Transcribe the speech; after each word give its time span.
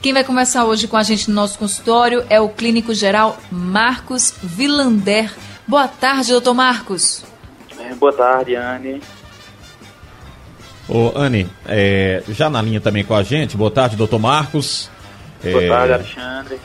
Quem 0.00 0.12
vai 0.12 0.22
conversar 0.22 0.64
hoje 0.64 0.86
com 0.86 0.96
a 0.96 1.02
gente 1.02 1.28
no 1.28 1.34
nosso 1.34 1.58
consultório 1.58 2.24
é 2.30 2.40
o 2.40 2.48
clínico 2.48 2.94
geral 2.94 3.36
Marcos 3.50 4.32
Vilander. 4.40 5.34
Boa 5.66 5.88
tarde, 5.88 6.30
doutor 6.30 6.54
Marcos. 6.54 7.24
É, 7.76 7.92
boa 7.96 8.12
tarde, 8.12 8.54
Anne. 8.54 9.02
Ô, 10.88 11.10
Anne, 11.16 11.48
é, 11.66 12.22
já 12.28 12.48
na 12.48 12.62
linha 12.62 12.80
também 12.80 13.02
com 13.02 13.12
a 13.12 13.24
gente, 13.24 13.56
boa 13.56 13.72
tarde, 13.72 13.96
doutor 13.96 14.20
Marcos. 14.20 14.88
Boa 15.42 15.64
é, 15.64 15.68
tarde, 15.68 15.92
Alexandre. 15.92 16.60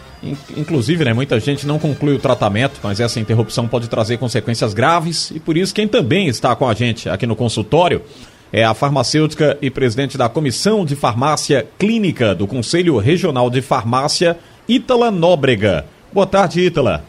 Inclusive, 0.55 1.05
né, 1.05 1.12
muita 1.12 1.39
gente 1.39 1.65
não 1.65 1.79
conclui 1.79 2.13
o 2.13 2.20
tratamento, 2.20 2.79
mas 2.84 2.99
essa 2.99 3.20
interrupção 3.20 3.67
pode 3.67 3.87
trazer 3.87 4.20
consequências 4.20 4.76
graves 4.76 5.31
e 5.31 5.39
por 5.39 5.57
isso 5.57 5.73
quem 5.73 5.87
também 5.87 6.27
está 6.27 6.55
com 6.55 6.70
a 6.70 6.76
gente 6.76 7.09
aqui 7.09 7.26
no 7.26 7.35
consultório 7.35 8.03
é 8.51 8.63
a 8.63 8.73
farmacêutica 8.73 9.57
e 9.61 9.69
presidente 9.69 10.17
da 10.17 10.29
Comissão 10.29 10.85
de 10.85 10.95
Farmácia 10.95 11.67
Clínica 11.77 12.33
do 12.33 12.47
Conselho 12.47 12.97
Regional 12.97 13.49
de 13.49 13.61
Farmácia, 13.61 14.37
Ítala 14.67 15.12
Nóbrega. 15.12 15.85
Boa 16.13 16.27
tarde, 16.27 16.62
Ítala. 16.62 17.04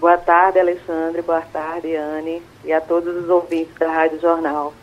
Boa 0.00 0.16
tarde, 0.16 0.58
Alexandre. 0.58 1.22
Boa 1.22 1.42
tarde, 1.42 1.94
Anne. 1.94 2.42
E 2.64 2.72
a 2.72 2.80
todos 2.80 3.14
os 3.16 3.28
ouvintes 3.28 3.74
da 3.78 3.90
Rádio 3.90 4.20
Jornal. 4.20 4.74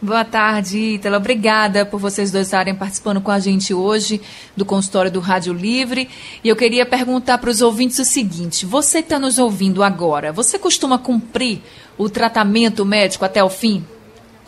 Boa 0.00 0.24
tarde, 0.24 0.78
Ítala. 0.78 1.16
Obrigada 1.16 1.84
por 1.84 1.98
vocês 1.98 2.30
dois 2.30 2.46
estarem 2.46 2.74
participando 2.74 3.20
com 3.20 3.30
a 3.30 3.38
gente 3.38 3.74
hoje 3.74 4.20
do 4.56 4.64
consultório 4.64 5.10
do 5.10 5.20
Rádio 5.20 5.52
Livre. 5.52 6.08
E 6.42 6.48
eu 6.48 6.56
queria 6.56 6.86
perguntar 6.86 7.38
para 7.38 7.50
os 7.50 7.60
ouvintes 7.60 7.98
o 7.98 8.04
seguinte: 8.04 8.64
você 8.64 8.98
que 9.02 9.06
está 9.06 9.18
nos 9.18 9.38
ouvindo 9.38 9.82
agora, 9.82 10.32
você 10.32 10.58
costuma 10.58 10.98
cumprir 10.98 11.60
o 11.96 12.08
tratamento 12.08 12.84
médico 12.84 13.24
até 13.24 13.42
o 13.42 13.50
fim? 13.50 13.84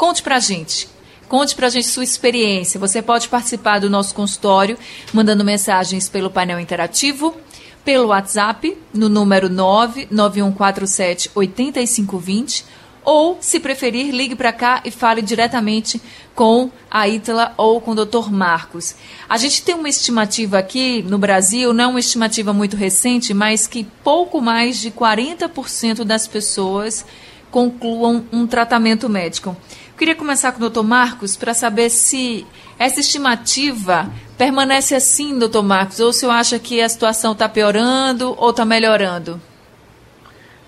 Conte 0.01 0.23
para 0.23 0.37
a 0.37 0.41
gente. 0.41 0.89
Conte 1.29 1.55
para 1.55 1.67
a 1.67 1.71
gente 1.71 1.87
sua 1.87 2.03
experiência. 2.03 2.81
Você 2.81 3.03
pode 3.03 3.29
participar 3.29 3.81
do 3.81 3.91
nosso 3.91 4.15
consultório 4.15 4.79
mandando 5.13 5.45
mensagens 5.45 6.09
pelo 6.09 6.31
painel 6.31 6.59
interativo, 6.59 7.37
pelo 7.85 8.07
WhatsApp, 8.07 8.79
no 8.95 9.11
número 9.11 9.51
99147 9.51 11.31
8520 11.35 12.65
ou, 13.05 13.37
se 13.43 13.61
preferir, 13.61 14.11
ligue 14.11 14.35
para 14.35 14.55
cá 14.55 14.81
e 14.87 14.91
fale 14.91 15.21
diretamente 15.21 16.01
com 16.35 16.71
a 16.91 17.07
Ítala 17.07 17.53
ou 17.59 17.79
com 17.79 17.91
o 17.91 18.07
Dr. 18.07 18.31
Marcos. 18.31 18.95
A 19.29 19.37
gente 19.37 19.61
tem 19.63 19.75
uma 19.75 19.89
estimativa 19.89 20.59
aqui 20.59 21.03
no 21.03 21.19
Brasil, 21.19 21.75
não 21.75 21.91
uma 21.91 22.01
estimativa 22.01 22.55
muito 22.55 22.75
recente, 22.75 23.35
mas 23.35 23.67
que 23.67 23.87
pouco 24.03 24.41
mais 24.41 24.79
de 24.81 24.91
40% 24.91 26.05
das 26.05 26.27
pessoas 26.27 27.05
concluam 27.51 28.25
um 28.33 28.47
tratamento 28.47 29.09
médico. 29.09 29.57
Queria 30.01 30.17
começar 30.17 30.53
com 30.53 30.65
o 30.65 30.71
Dr. 30.71 30.83
Marcos 30.83 31.37
para 31.37 31.53
saber 31.53 31.91
se 31.91 32.47
essa 32.79 33.01
estimativa 33.01 34.11
permanece 34.39 34.95
assim, 34.95 35.39
Dr. 35.39 35.61
Marcos, 35.63 36.01
ou 36.01 36.11
se 36.11 36.25
eu 36.25 36.31
acha 36.31 36.59
que 36.59 36.81
a 36.81 36.89
situação 36.89 37.33
está 37.33 37.47
piorando 37.47 38.35
ou 38.39 38.49
está 38.49 38.65
melhorando. 38.65 39.39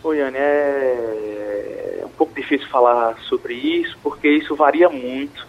Oi, 0.04 0.20
Anne, 0.20 0.36
é 0.36 2.04
pouco 2.18 2.34
difícil 2.34 2.68
falar 2.68 3.18
sobre 3.20 3.54
isso, 3.54 3.96
porque 4.02 4.28
isso 4.28 4.54
varia 4.54 4.90
muito 4.90 5.46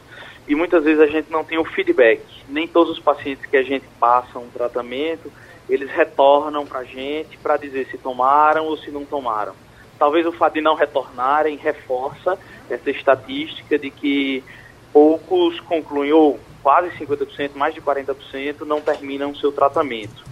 e 0.48 0.56
muitas 0.56 0.86
vezes 0.86 1.02
a 1.02 1.08
gente 1.08 1.30
não 1.30 1.44
tem 1.44 1.58
o 1.58 1.66
feedback. 1.66 2.22
Nem 2.48 2.66
todos 2.66 2.94
os 2.94 3.04
pacientes 3.04 3.46
que 3.46 3.58
a 3.58 3.64
gente 3.64 3.84
passa 4.00 4.40
um 4.40 4.48
tratamento, 4.48 5.30
eles 5.70 5.90
retornam 5.92 6.66
para 6.66 6.80
a 6.80 6.86
gente 6.86 7.38
para 7.38 7.58
dizer 7.58 7.86
se 7.92 7.98
tomaram 7.98 8.64
ou 8.64 8.78
se 8.78 8.90
não 8.90 9.04
tomaram. 9.04 9.54
Talvez 10.00 10.26
o 10.26 10.32
fato 10.32 10.54
de 10.54 10.62
não 10.62 10.74
retornarem 10.74 11.58
reforça 11.58 12.40
essa 12.70 12.90
estatística 12.90 13.78
de 13.78 13.90
que 13.90 14.44
poucos 14.92 15.60
concluem, 15.62 16.12
ou 16.12 16.40
quase 16.62 16.90
50%, 16.98 17.56
mais 17.56 17.74
de 17.74 17.82
40%, 17.82 18.62
não 18.62 18.80
terminam 18.80 19.32
o 19.32 19.36
seu 19.36 19.52
tratamento. 19.52 20.24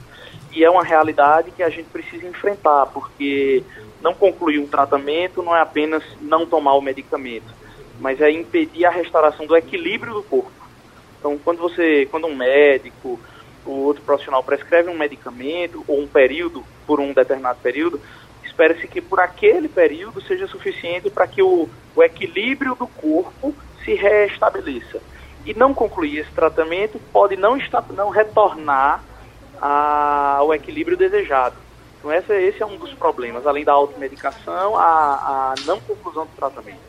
E 0.53 0.63
é 0.63 0.69
uma 0.69 0.83
realidade 0.83 1.51
que 1.51 1.63
a 1.63 1.69
gente 1.69 1.89
precisa 1.89 2.27
enfrentar, 2.27 2.87
porque 2.87 3.63
não 4.01 4.13
concluir 4.13 4.59
um 4.59 4.67
tratamento 4.67 5.41
não 5.41 5.55
é 5.55 5.61
apenas 5.61 6.03
não 6.19 6.45
tomar 6.45 6.73
o 6.73 6.81
medicamento, 6.81 7.53
mas 7.99 8.19
é 8.19 8.29
impedir 8.31 8.85
a 8.85 8.91
restauração 8.91 9.45
do 9.45 9.55
equilíbrio 9.55 10.13
do 10.13 10.23
corpo. 10.23 10.51
Então, 11.19 11.37
quando 11.37 11.59
você, 11.59 12.07
quando 12.09 12.27
um 12.27 12.35
médico 12.35 13.19
ou 13.65 13.75
outro 13.77 14.01
profissional 14.03 14.43
prescreve 14.43 14.89
um 14.89 14.97
medicamento 14.97 15.83
ou 15.87 16.01
um 16.01 16.07
período 16.07 16.63
por 16.87 16.99
um 16.99 17.13
determinado 17.13 17.59
período, 17.61 18.01
espera-se 18.51 18.87
que 18.87 19.01
por 19.01 19.19
aquele 19.19 19.67
período 19.67 20.21
seja 20.21 20.45
suficiente 20.47 21.09
para 21.09 21.25
que 21.25 21.41
o, 21.41 21.67
o 21.95 22.03
equilíbrio 22.03 22.75
do 22.75 22.85
corpo 22.85 23.55
se 23.83 23.93
restabeleça. 23.95 25.01
E 25.45 25.53
não 25.53 25.73
concluir 25.73 26.19
esse 26.19 26.31
tratamento 26.31 26.99
pode 27.11 27.35
não, 27.35 27.57
estar, 27.57 27.83
não 27.93 28.09
retornar 28.09 29.03
ao 29.59 30.53
equilíbrio 30.53 30.97
desejado. 30.97 31.55
Então 31.97 32.11
esse, 32.11 32.33
esse 32.33 32.61
é 32.61 32.65
um 32.65 32.77
dos 32.77 32.93
problemas, 32.93 33.45
além 33.45 33.63
da 33.63 33.71
automedicação, 33.73 34.75
a, 34.75 35.53
a 35.53 35.55
não 35.65 35.79
conclusão 35.79 36.25
do 36.25 36.31
tratamento. 36.35 36.79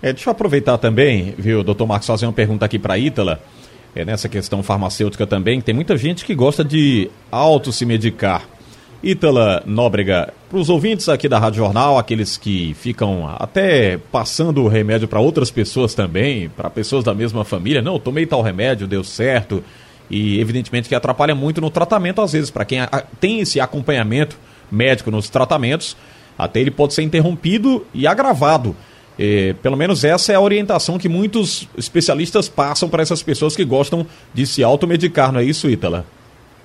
É, 0.00 0.12
deixa 0.12 0.28
eu 0.28 0.32
aproveitar 0.32 0.78
também, 0.78 1.34
viu, 1.36 1.62
doutor 1.62 1.86
Marcos, 1.86 2.06
fazer 2.06 2.26
uma 2.26 2.32
pergunta 2.32 2.64
aqui 2.64 2.78
para 2.78 2.94
a 2.94 2.98
Ítala, 2.98 3.40
é, 3.94 4.04
nessa 4.04 4.28
questão 4.28 4.62
farmacêutica 4.62 5.26
também, 5.26 5.60
tem 5.60 5.74
muita 5.74 5.96
gente 5.96 6.24
que 6.24 6.34
gosta 6.34 6.64
de 6.64 7.10
auto 7.30 7.72
se 7.72 7.86
medicar. 7.86 8.42
Ítala 9.04 9.62
Nóbrega, 9.66 10.32
para 10.48 10.58
os 10.58 10.70
ouvintes 10.70 11.10
aqui 11.10 11.28
da 11.28 11.38
Rádio 11.38 11.58
Jornal, 11.58 11.98
aqueles 11.98 12.38
que 12.38 12.72
ficam 12.72 13.28
até 13.38 13.98
passando 14.10 14.62
o 14.62 14.68
remédio 14.68 15.06
para 15.06 15.20
outras 15.20 15.50
pessoas 15.50 15.94
também, 15.94 16.48
para 16.48 16.70
pessoas 16.70 17.04
da 17.04 17.12
mesma 17.12 17.44
família, 17.44 17.82
não, 17.82 17.98
tomei 17.98 18.24
tal 18.24 18.40
remédio, 18.40 18.86
deu 18.86 19.04
certo, 19.04 19.62
e 20.08 20.40
evidentemente 20.40 20.88
que 20.88 20.94
atrapalha 20.94 21.34
muito 21.34 21.60
no 21.60 21.68
tratamento 21.68 22.22
às 22.22 22.32
vezes 22.32 22.50
para 22.50 22.64
quem 22.64 22.78
tem 23.20 23.40
esse 23.40 23.60
acompanhamento 23.60 24.38
médico 24.72 25.10
nos 25.10 25.28
tratamentos 25.28 25.96
até 26.36 26.60
ele 26.60 26.70
pode 26.70 26.94
ser 26.94 27.02
interrompido 27.02 27.86
e 27.94 28.06
agravado 28.06 28.74
é, 29.18 29.54
pelo 29.62 29.76
menos 29.76 30.02
essa 30.02 30.32
é 30.32 30.34
a 30.34 30.40
orientação 30.40 30.98
que 30.98 31.08
muitos 31.08 31.68
especialistas 31.76 32.48
passam 32.48 32.88
para 32.88 33.02
essas 33.02 33.22
pessoas 33.22 33.54
que 33.54 33.64
gostam 33.64 34.06
de 34.32 34.46
se 34.46 34.62
automedicar, 34.62 35.30
não 35.30 35.40
é 35.40 35.44
isso, 35.44 35.70
Ítala? 35.70 36.04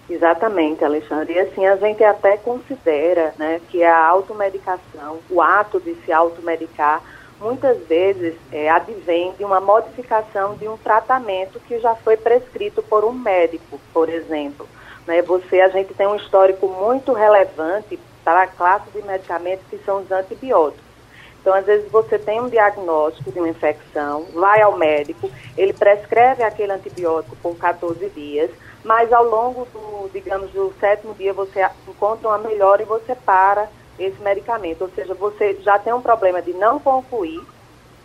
Exatamente, 0.10 0.84
Alexandre. 0.84 1.34
E 1.34 1.40
assim, 1.40 1.68
a 1.68 1.76
gente 1.76 2.04
até 2.04 2.38
considera 2.38 3.34
né, 3.38 3.62
que 3.70 3.84
a 3.84 4.08
automedicação, 4.08 5.20
o 5.30 5.42
ato 5.42 5.80
de 5.80 5.94
se 6.04 6.12
automedicar, 6.12 7.02
muitas 7.40 7.78
vezes 7.88 8.36
é, 8.52 8.70
advém 8.70 9.34
de 9.38 9.46
uma 9.46 9.62
modificação 9.62 10.56
de 10.56 10.68
um 10.68 10.78
tratamento 10.78 11.60
que 11.62 11.80
já 11.80 11.96
foi 11.96 12.18
prescrito 12.18 12.82
por 12.82 13.06
um 13.06 13.14
médico, 13.14 13.80
por 13.94 14.10
exemplo. 14.10 14.68
Né? 15.06 15.22
Você, 15.22 15.62
a 15.62 15.70
gente 15.70 15.94
tem 15.94 16.08
um 16.08 16.16
histórico 16.16 16.68
muito 16.68 17.14
relevante 17.14 18.00
para 18.24 18.44
a 18.44 18.48
classe 18.48 18.90
de 18.92 19.02
medicamentos 19.04 19.66
que 19.70 19.78
são 19.86 20.02
os 20.02 20.12
antibióticos. 20.12 20.90
Então, 21.42 21.54
às 21.54 21.66
vezes, 21.66 21.90
você 21.90 22.20
tem 22.20 22.42
um 22.42 22.50
diagnóstico 22.50 23.32
de 23.32 23.40
uma 23.40 23.48
infecção, 23.48 24.26
vai 24.34 24.62
ao 24.62 24.78
médico, 24.78 25.32
ele 25.58 25.72
prescreve 25.72 26.44
aquele 26.44 26.74
antibiótico 26.74 27.38
por 27.38 27.56
14 27.56 28.10
dias, 28.10 28.52
mas 28.84 29.12
ao 29.12 29.24
longo 29.24 29.66
do, 29.66 30.10
digamos, 30.14 30.52
do 30.52 30.74
sétimo 30.80 31.14
dia 31.14 31.34
você 31.34 31.68
encontra 31.88 32.30
uma 32.30 32.38
melhora 32.38 32.82
e 32.82 32.86
você 32.86 33.16
para 33.16 33.68
esse 33.98 34.22
medicamento. 34.22 34.82
Ou 34.82 34.90
seja, 34.90 35.14
você 35.14 35.56
já 35.62 35.78
tem 35.78 35.94
um 35.94 36.02
problema 36.02 36.42
de 36.42 36.54
não 36.54 36.80
concluir, 36.80 37.42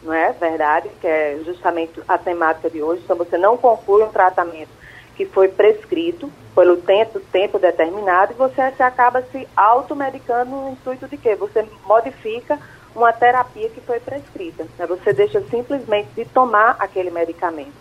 não 0.02 0.12
é 0.12 0.32
verdade? 0.32 0.90
Que 1.00 1.06
é 1.06 1.40
justamente 1.44 2.02
a 2.06 2.18
temática 2.18 2.68
de 2.68 2.82
hoje. 2.82 3.02
Então, 3.04 3.16
você 3.16 3.38
não 3.38 3.56
conclui 3.56 4.02
um 4.02 4.10
tratamento 4.10 4.70
que 5.16 5.24
foi 5.24 5.48
prescrito 5.48 6.30
pelo 6.54 6.76
tempo, 6.76 7.20
tempo 7.20 7.58
determinado 7.58 8.32
e 8.32 8.36
você 8.36 8.72
se 8.72 8.82
acaba 8.82 9.22
se 9.22 9.48
automedicando 9.56 10.50
no 10.50 10.70
intuito 10.72 11.06
de 11.08 11.16
quê? 11.16 11.34
Você 11.36 11.64
modifica 11.86 12.58
uma 12.94 13.12
terapia 13.12 13.68
que 13.68 13.80
foi 13.80 14.00
prescrita. 14.00 14.66
Né? 14.78 14.86
Você 14.86 15.12
deixa 15.12 15.40
simplesmente 15.42 16.08
de 16.14 16.24
tomar 16.24 16.76
aquele 16.78 17.10
medicamento. 17.10 17.72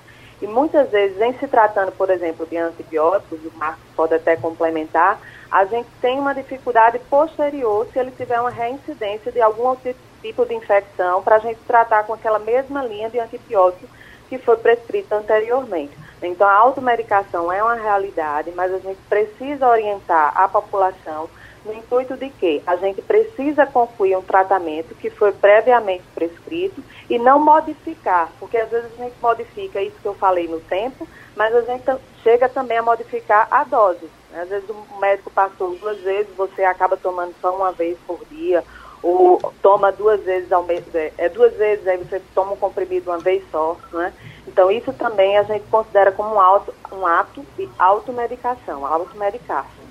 E 0.44 0.48
muitas 0.48 0.90
vezes, 0.90 1.22
em 1.22 1.32
se 1.38 1.48
tratando, 1.48 1.94
por 1.94 2.10
exemplo, 2.10 2.46
de 2.46 2.58
antibióticos, 2.58 3.40
o 3.46 3.58
Marcos 3.58 3.86
pode 3.96 4.14
até 4.14 4.36
complementar, 4.36 5.18
a 5.50 5.64
gente 5.64 5.88
tem 6.02 6.20
uma 6.20 6.36
dificuldade 6.36 7.00
posterior 7.10 7.88
se 7.94 7.98
ele 7.98 8.12
tiver 8.12 8.42
uma 8.42 8.50
reincidência 8.50 9.32
de 9.32 9.40
algum 9.40 9.74
tipo 10.22 10.46
de 10.46 10.54
infecção 10.54 11.24
para 11.24 11.38
a 11.38 11.40
gente 11.40 11.62
tratar 11.66 12.04
com 12.04 12.12
aquela 12.12 12.40
mesma 12.40 12.84
linha 12.84 13.10
de 13.10 13.22
antibiótico 13.22 13.88
que 14.28 14.38
foi 14.38 14.58
prescrita 14.58 15.16
anteriormente. 15.16 15.98
Então, 16.22 16.46
a 16.46 16.56
automedicação 16.56 17.50
é 17.50 17.64
uma 17.64 17.76
realidade, 17.76 18.52
mas 18.54 18.74
a 18.74 18.80
gente 18.80 19.00
precisa 19.08 19.66
orientar 19.66 20.34
a 20.36 20.46
população 20.50 21.30
no 21.66 21.74
intuito 21.74 22.16
de 22.18 22.30
que 22.30 22.62
a 22.66 22.76
gente 22.76 23.02
precisa 23.02 23.66
concluir 23.66 24.18
um 24.18 24.22
tratamento 24.22 24.96
que 24.96 25.10
foi 25.10 25.32
previamente 25.32 26.04
prescrito 26.14 26.84
e 27.10 27.18
não 27.18 27.40
modificar, 27.40 28.32
porque 28.40 28.58
às 28.58 28.70
vezes 28.70 28.92
a 28.94 29.04
gente 29.04 29.16
modifica 29.22 29.82
isso 29.82 29.96
que 30.02 30.08
eu 30.08 30.14
falei 30.14 30.48
no 30.48 30.60
tempo, 30.62 31.08
mas 31.36 31.56
a 31.56 31.62
gente 31.62 31.84
chega 32.22 32.50
também 32.50 32.78
a 32.78 32.84
modificar 32.84 33.48
a 33.50 33.64
dose. 33.64 34.10
Né? 34.32 34.42
Às 34.42 34.50
vezes 34.50 34.70
o 34.70 35.00
médico 35.00 35.30
passou 35.32 35.76
duas 35.76 36.00
vezes, 36.00 36.36
você 36.36 36.64
acaba 36.64 36.98
tomando 36.98 37.34
só 37.42 37.56
uma 37.56 37.72
vez 37.72 37.98
por 38.06 38.20
dia, 38.30 38.64
ou 39.02 39.54
toma 39.62 39.92
duas 39.92 40.22
vezes 40.22 40.52
ao 40.52 40.64
mês, 40.64 40.84
é, 40.96 41.12
é 41.18 41.30
duas 41.30 41.54
vezes, 41.56 41.86
aí 41.88 41.98
você 41.98 42.22
toma 42.34 42.54
um 42.54 42.58
comprimido 42.58 43.12
uma 43.12 43.20
vez 43.20 43.44
só, 43.52 43.78
né? 43.92 44.14
Então 44.48 44.72
isso 44.72 44.94
também 44.94 45.38
a 45.38 45.44
gente 45.44 45.66
considera 45.70 46.12
como 46.12 46.36
um, 46.36 46.40
auto, 46.40 46.74
um 46.92 47.06
ato 47.06 47.46
de 47.58 47.70
automedicação, 47.78 48.86
automedicar-se. 48.86 49.83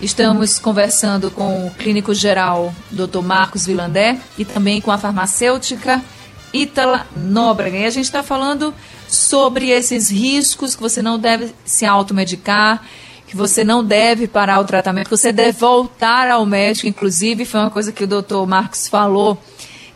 Estamos 0.00 0.58
conversando 0.58 1.30
com 1.30 1.66
o 1.66 1.70
clínico 1.70 2.12
geral 2.12 2.74
Dr. 2.90 3.22
Marcos 3.22 3.64
Vilandé 3.64 4.18
e 4.36 4.44
também 4.44 4.78
com 4.78 4.92
a 4.92 4.98
farmacêutica 4.98 6.04
Ítala 6.52 7.06
Nóbrega. 7.16 7.78
E 7.78 7.86
a 7.86 7.90
gente 7.90 8.04
está 8.04 8.22
falando 8.22 8.74
sobre 9.08 9.70
esses 9.70 10.10
riscos 10.10 10.76
que 10.76 10.82
você 10.82 11.00
não 11.00 11.18
deve 11.18 11.54
se 11.64 11.86
automedicar, 11.86 12.82
que 13.26 13.34
você 13.34 13.64
não 13.64 13.82
deve 13.82 14.28
parar 14.28 14.60
o 14.60 14.64
tratamento, 14.64 15.08
que 15.08 15.16
você 15.16 15.32
deve 15.32 15.52
voltar 15.52 16.30
ao 16.30 16.44
médico. 16.44 16.86
Inclusive, 16.86 17.46
foi 17.46 17.60
uma 17.60 17.70
coisa 17.70 17.90
que 17.90 18.04
o 18.04 18.06
doutor 18.06 18.46
Marcos 18.46 18.86
falou, 18.88 19.42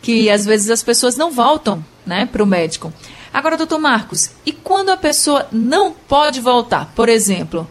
que 0.01 0.31
às 0.31 0.45
vezes 0.45 0.71
as 0.71 0.81
pessoas 0.81 1.15
não 1.15 1.29
voltam 1.29 1.85
né, 2.07 2.25
para 2.25 2.41
o 2.41 2.47
médico. 2.47 2.91
Agora, 3.31 3.55
doutor 3.55 3.79
Marcos, 3.79 4.31
e 4.47 4.51
quando 4.51 4.89
a 4.89 4.97
pessoa 4.97 5.47
não 5.51 5.91
pode 5.91 6.41
voltar? 6.41 6.91
Por 6.95 7.07
exemplo, 7.07 7.67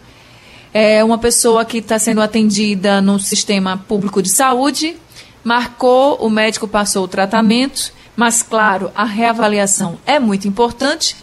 é 0.72 1.02
uma 1.02 1.19
pessoa 1.19 1.64
que 1.64 1.78
está 1.78 1.99
sendo 1.99 2.20
atendida 2.20 3.00
no 3.00 3.19
sistema 3.19 3.76
público 3.76 4.22
de 4.22 4.28
saúde, 4.28 4.96
marcou, 5.43 6.17
o 6.17 6.31
médico 6.31 6.69
passou 6.69 7.05
o 7.05 7.08
tratamento, 7.08 7.93
mas 8.17 8.43
claro, 8.43 8.90
a 8.94 9.05
reavaliação 9.05 9.99
é 10.06 10.19
muito 10.19 10.46
importante, 10.46 11.17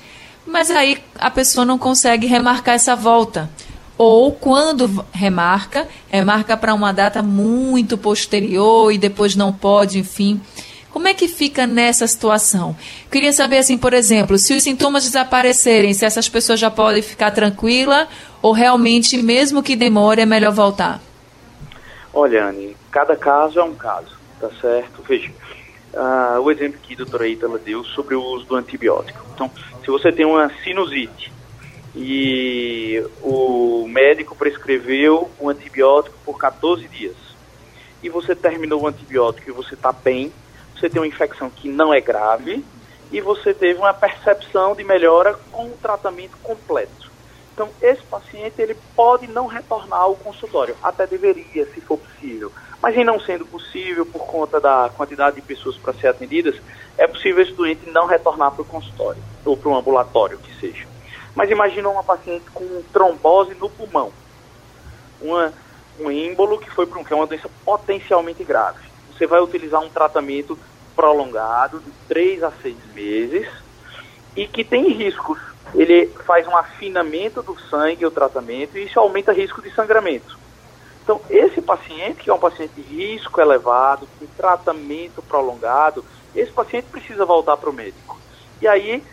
mas 0.46 0.72
aí 0.72 0.98
a 1.20 1.30
pessoa 1.30 1.66
não 1.66 1.78
consegue 1.78 2.28
remarcar 2.28 2.76
essa 2.76 2.96
volta. 2.96 3.50
Ou 3.98 4.32
quando 4.32 5.06
remarca, 5.12 5.88
remarca 6.08 6.56
para 6.56 6.74
uma 6.74 6.92
data 6.92 7.24
muito 7.24 7.98
posterior 7.98 8.92
e 8.92 8.98
depois 8.98 9.36
não 9.36 9.52
pode, 9.52 9.98
enfim. 9.98 10.40
Como 10.92 11.08
é 11.08 11.14
que 11.14 11.28
fica 11.28 11.68
nessa 11.68 12.08
situação? 12.08 12.76
Queria 13.12 13.34
saber, 13.34 13.58
assim, 13.58 13.78
por 13.78 13.94
exemplo, 13.94 14.38
se 14.38 14.54
os 14.54 14.64
sintomas 14.64 15.04
desaparecerem, 15.04 15.94
se 15.94 16.06
essas 16.06 16.28
pessoas 16.30 16.60
já 16.60 16.72
podem 16.72 17.02
ficar 17.02 17.32
tranquila 17.32 18.08
ou 18.42 18.52
realmente, 18.52 19.18
mesmo 19.22 19.62
que 19.62 19.76
demore, 19.76 20.22
é 20.22 20.26
melhor 20.26 20.54
voltar? 20.54 21.02
Olha, 22.14 22.46
Anne, 22.46 22.76
cada 22.90 23.16
caso 23.16 23.60
é 23.60 23.64
um 23.64 23.76
caso, 23.76 24.18
tá 24.40 24.50
certo? 24.62 25.04
Veja, 25.08 25.32
uh, 25.94 26.42
o 26.42 26.50
exemplo 26.50 26.80
que 26.82 26.94
a 26.94 26.98
doutora 26.98 27.28
Itala 27.28 27.60
deu 27.60 27.84
sobre 27.84 28.16
o 28.16 28.24
uso 28.24 28.46
do 28.46 28.56
antibiótico. 28.56 29.24
Então, 29.34 29.52
se 29.84 29.88
você 29.88 30.12
tem 30.12 30.26
uma 30.26 30.52
sinusite 30.64 31.32
e 31.96 33.04
o 33.22 33.88
médico 33.88 34.36
prescreveu 34.36 35.30
um 35.40 35.50
antibiótico 35.50 36.16
por 36.24 36.38
14 36.38 36.88
dias 36.88 37.16
e 38.04 38.10
você 38.10 38.36
terminou 38.36 38.82
o 38.82 38.88
antibiótico 38.88 39.50
e 39.50 39.54
você 39.54 39.74
está 39.74 39.92
bem, 39.92 40.32
você 40.80 40.90
tem 40.90 41.02
uma 41.02 41.08
infecção 41.08 41.50
que 41.50 41.68
não 41.68 41.94
é 41.94 42.00
grave 42.00 42.64
e 43.12 43.20
você 43.20 43.54
teve 43.54 43.80
uma 43.80 43.94
percepção 43.94 44.76
de 44.76 44.84
melhora 44.84 45.34
com 45.52 45.66
o 45.66 45.78
tratamento 45.82 46.38
completo. 46.44 47.12
Então, 47.54 47.70
esse 47.82 48.04
paciente 48.04 48.62
ele 48.62 48.78
pode 48.96 49.26
não 49.28 49.48
retornar 49.48 50.02
ao 50.02 50.16
consultório, 50.16 50.76
até 50.84 51.08
deveria, 51.08 51.66
se 51.74 51.82
for 51.82 51.98
possível. 51.98 52.52
Mas 52.80 52.96
em 52.96 53.04
não 53.04 53.20
sendo 53.20 53.46
possível, 53.48 54.06
por 54.06 54.28
conta 54.28 54.60
da 54.60 54.92
quantidade 54.96 55.38
de 55.38 55.42
pessoas 55.42 55.76
para 55.78 55.94
ser 55.94 56.08
atendidas, 56.08 56.56
é 56.96 57.08
possível 57.08 57.42
esse 57.42 57.54
doente 57.54 57.90
não 57.90 58.06
retornar 58.06 58.52
para 58.52 58.62
o 58.62 58.66
consultório, 58.66 59.24
ou 59.44 59.58
para 59.58 59.70
um 59.70 59.76
ambulatório, 59.76 60.38
que 60.38 60.60
seja. 60.60 60.86
Mas 61.34 61.50
imagina 61.50 61.90
uma 61.90 62.04
paciente 62.04 62.46
com 62.54 62.84
trombose 62.94 63.56
no 63.56 63.70
pulmão, 63.70 64.12
uma, 65.20 65.52
um 66.00 66.12
êmbolo 66.12 66.60
que 66.60 66.70
foi 66.70 66.86
para 66.86 67.00
um, 67.00 67.04
que 67.04 67.12
é 67.12 67.16
uma 67.16 67.26
doença 67.26 67.50
potencialmente 67.66 68.44
grave 68.44 68.87
você 69.18 69.26
vai 69.26 69.42
utilizar 69.42 69.82
um 69.82 69.90
tratamento 69.90 70.58
prolongado 70.96 71.80
de 71.80 71.92
3 72.08 72.44
a 72.44 72.52
6 72.52 72.76
meses 72.94 73.48
e 74.36 74.48
que 74.48 74.64
tem 74.64 74.90
riscos. 74.90 75.40
Ele 75.74 76.08
faz 76.26 76.48
um 76.48 76.56
afinamento 76.56 77.42
do 77.42 77.60
sangue, 77.60 78.06
o 78.06 78.12
tratamento, 78.12 78.78
e 78.78 78.86
isso 78.86 79.00
aumenta 79.00 79.32
o 79.32 79.36
risco 79.36 79.62
de 79.62 79.74
sangramento. 79.74 80.38
Então, 81.04 81.22
esse 81.30 81.62
paciente, 81.62 82.24
que 82.24 82.30
é 82.30 82.34
um 82.34 82.40
paciente 82.40 82.74
de 82.76 82.82
risco 82.82 83.40
elevado, 83.40 84.08
com 84.20 84.26
tratamento 84.28 85.22
prolongado, 85.22 86.04
esse 86.36 86.52
paciente 86.52 86.88
precisa 86.92 87.26
voltar 87.26 87.58
para 87.58 87.70
o 87.70 87.74
médico. 87.74 88.18
E 88.62 88.68
aí, 88.68 89.04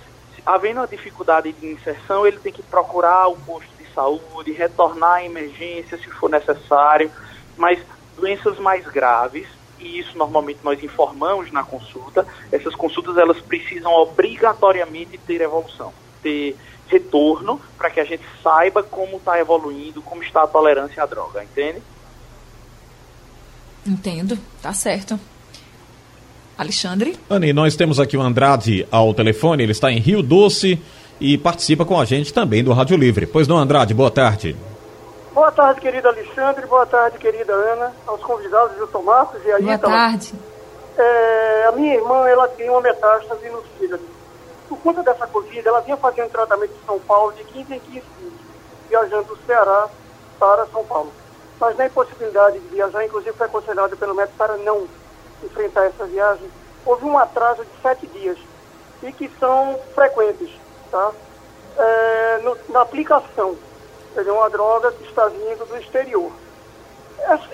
havendo 0.45 0.81
a 0.81 0.87
dificuldade 0.87 1.53
de 1.53 1.67
inserção, 1.67 2.27
ele 2.27 2.39
tem 2.39 2.53
que 2.53 2.63
procurar 2.63 3.29
o 3.29 3.37
posto 3.37 3.71
de 3.79 3.87
saúde, 3.93 4.53
retornar 4.53 5.15
à 5.15 5.25
emergência 5.25 5.97
se 5.97 6.09
for 6.11 6.29
necessário, 6.29 7.11
mas 7.57 7.79
doenças 8.17 8.59
mais 8.59 8.87
graves, 8.87 9.47
e 9.79 9.99
isso 9.99 10.17
normalmente 10.17 10.61
nós 10.63 10.83
informamos 10.83 11.51
na 11.53 11.63
consulta, 11.63 12.27
essas 12.51 12.75
consultas 12.75 13.17
elas 13.17 13.41
precisam 13.41 13.93
obrigatoriamente 13.93 15.19
ter 15.19 15.41
evolução, 15.41 15.93
ter 16.23 16.57
retorno 16.89 17.61
para 17.77 17.91
que 17.91 18.01
a 18.01 18.05
gente 18.05 18.25
saiba 18.43 18.83
como 18.83 19.17
está 19.17 19.39
evoluindo, 19.39 20.03
como 20.03 20.23
está 20.23 20.43
a 20.43 20.47
tolerância 20.47 21.03
à 21.03 21.07
droga, 21.07 21.43
entende? 21.43 21.83
Entendo, 23.87 24.39
tá 24.63 24.73
certo. 24.73 25.19
Alexandre? 26.57 27.17
Anny, 27.29 27.53
nós 27.53 27.75
temos 27.75 27.99
aqui 27.99 28.17
o 28.17 28.23
Andrade 28.23 28.87
ao 28.91 29.13
telefone, 29.13 29.63
ele 29.63 29.73
está 29.73 29.91
em 29.91 29.99
Rio 29.99 30.23
Doce 30.23 30.81
e 31.21 31.37
participa 31.37 31.85
com 31.85 32.01
a 32.01 32.05
gente 32.05 32.33
também 32.33 32.63
do 32.63 32.73
Rádio 32.73 32.97
Livre. 32.97 33.27
Pois 33.27 33.49
não, 33.49 33.59
Andrade, 33.59 33.93
boa 33.93 34.11
tarde. 34.11 34.57
Boa 35.35 35.51
tarde, 35.51 35.81
querido 35.81 36.07
Alexandre. 36.07 36.65
Boa 36.65 36.87
tarde, 36.87 37.19
querida 37.19 37.53
Ana. 37.53 37.93
Aos 38.07 38.23
convidados, 38.23 38.79
Wilton 38.79 39.03
Marcos 39.03 39.45
e 39.45 39.51
a 39.51 39.59
Boa 39.59 39.79
tarde. 39.79 40.33
É, 40.97 41.67
a 41.67 41.73
minha 41.73 41.95
irmã, 41.95 42.29
ela 42.29 42.47
tem 42.47 42.71
uma 42.71 42.81
metástase 42.81 43.49
no 43.51 43.61
fígado. 43.77 44.05
Por 44.69 44.79
conta 44.79 45.03
dessa 45.03 45.27
Covid, 45.27 45.67
ela 45.67 45.81
vinha 45.81 45.97
fazendo 45.97 46.31
tratamento 46.31 46.71
em 46.81 46.87
São 46.87 47.01
Paulo 47.01 47.33
de 47.33 47.43
15 47.43 47.75
em 47.75 47.81
15 47.81 47.91
dias, 47.91 48.33
viajando 48.89 49.25
do 49.25 49.37
Ceará 49.45 49.89
para 50.39 50.67
São 50.67 50.85
Paulo. 50.85 51.13
Mas 51.59 51.77
na 51.77 51.87
impossibilidade 51.87 52.61
de 52.61 52.69
viajar, 52.69 53.05
inclusive 53.05 53.37
foi 53.37 53.47
aconselhado 53.47 53.97
pelo 53.97 54.15
médico 54.15 54.39
para 54.39 54.57
não 54.59 54.87
enfrentar 55.43 55.87
essa 55.87 56.07
viagem, 56.07 56.49
houve 56.87 57.05
um 57.07 57.19
atraso 57.19 57.65
de 57.65 57.83
sete 57.83 58.07
dias 58.07 58.39
e 59.03 59.13
que 59.13 59.29
são 59.41 59.81
frequentes, 59.97 60.51
tá? 60.93 61.11
É, 61.77 62.41
no, 62.45 62.57
na 62.69 62.83
aplicação 62.83 63.57
é 64.17 64.33
uma 64.33 64.49
droga 64.49 64.93
que 64.93 65.05
está 65.05 65.27
vindo 65.29 65.67
do 65.67 65.77
exterior. 65.77 66.31